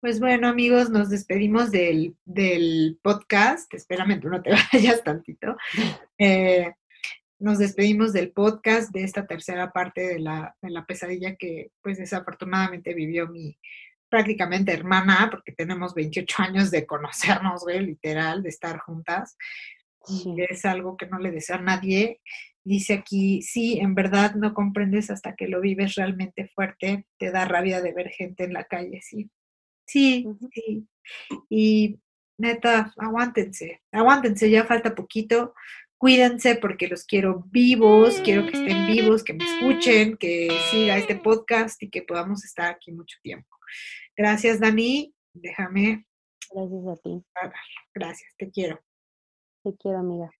[0.00, 3.72] Pues bueno, amigos, nos despedimos del, del podcast.
[3.74, 5.56] Espérame, tú no te vayas tantito.
[6.18, 6.72] Eh,
[7.38, 11.98] nos despedimos del podcast de esta tercera parte de la, de la pesadilla que pues
[11.98, 13.58] desafortunadamente vivió mi
[14.08, 19.36] prácticamente hermana, porque tenemos 28 años de conocernos, güey, literal, de estar juntas.
[20.08, 22.20] Y es algo que no le deseo a nadie.
[22.64, 27.44] Dice aquí, sí, en verdad no comprendes hasta que lo vives realmente fuerte, te da
[27.44, 29.30] rabia de ver gente en la calle, sí.
[29.86, 30.86] Sí, sí.
[31.48, 32.00] Y
[32.38, 35.54] neta, aguántense, aguántense, ya falta poquito
[35.98, 41.16] Cuídense porque los quiero vivos, quiero que estén vivos, que me escuchen, que siga este
[41.16, 43.48] podcast y que podamos estar aquí mucho tiempo.
[44.16, 45.14] Gracias, Dani.
[45.32, 46.06] Déjame.
[46.50, 47.24] Gracias a ti.
[47.94, 48.80] Gracias, te quiero.
[49.64, 50.30] Te quiero, amiga.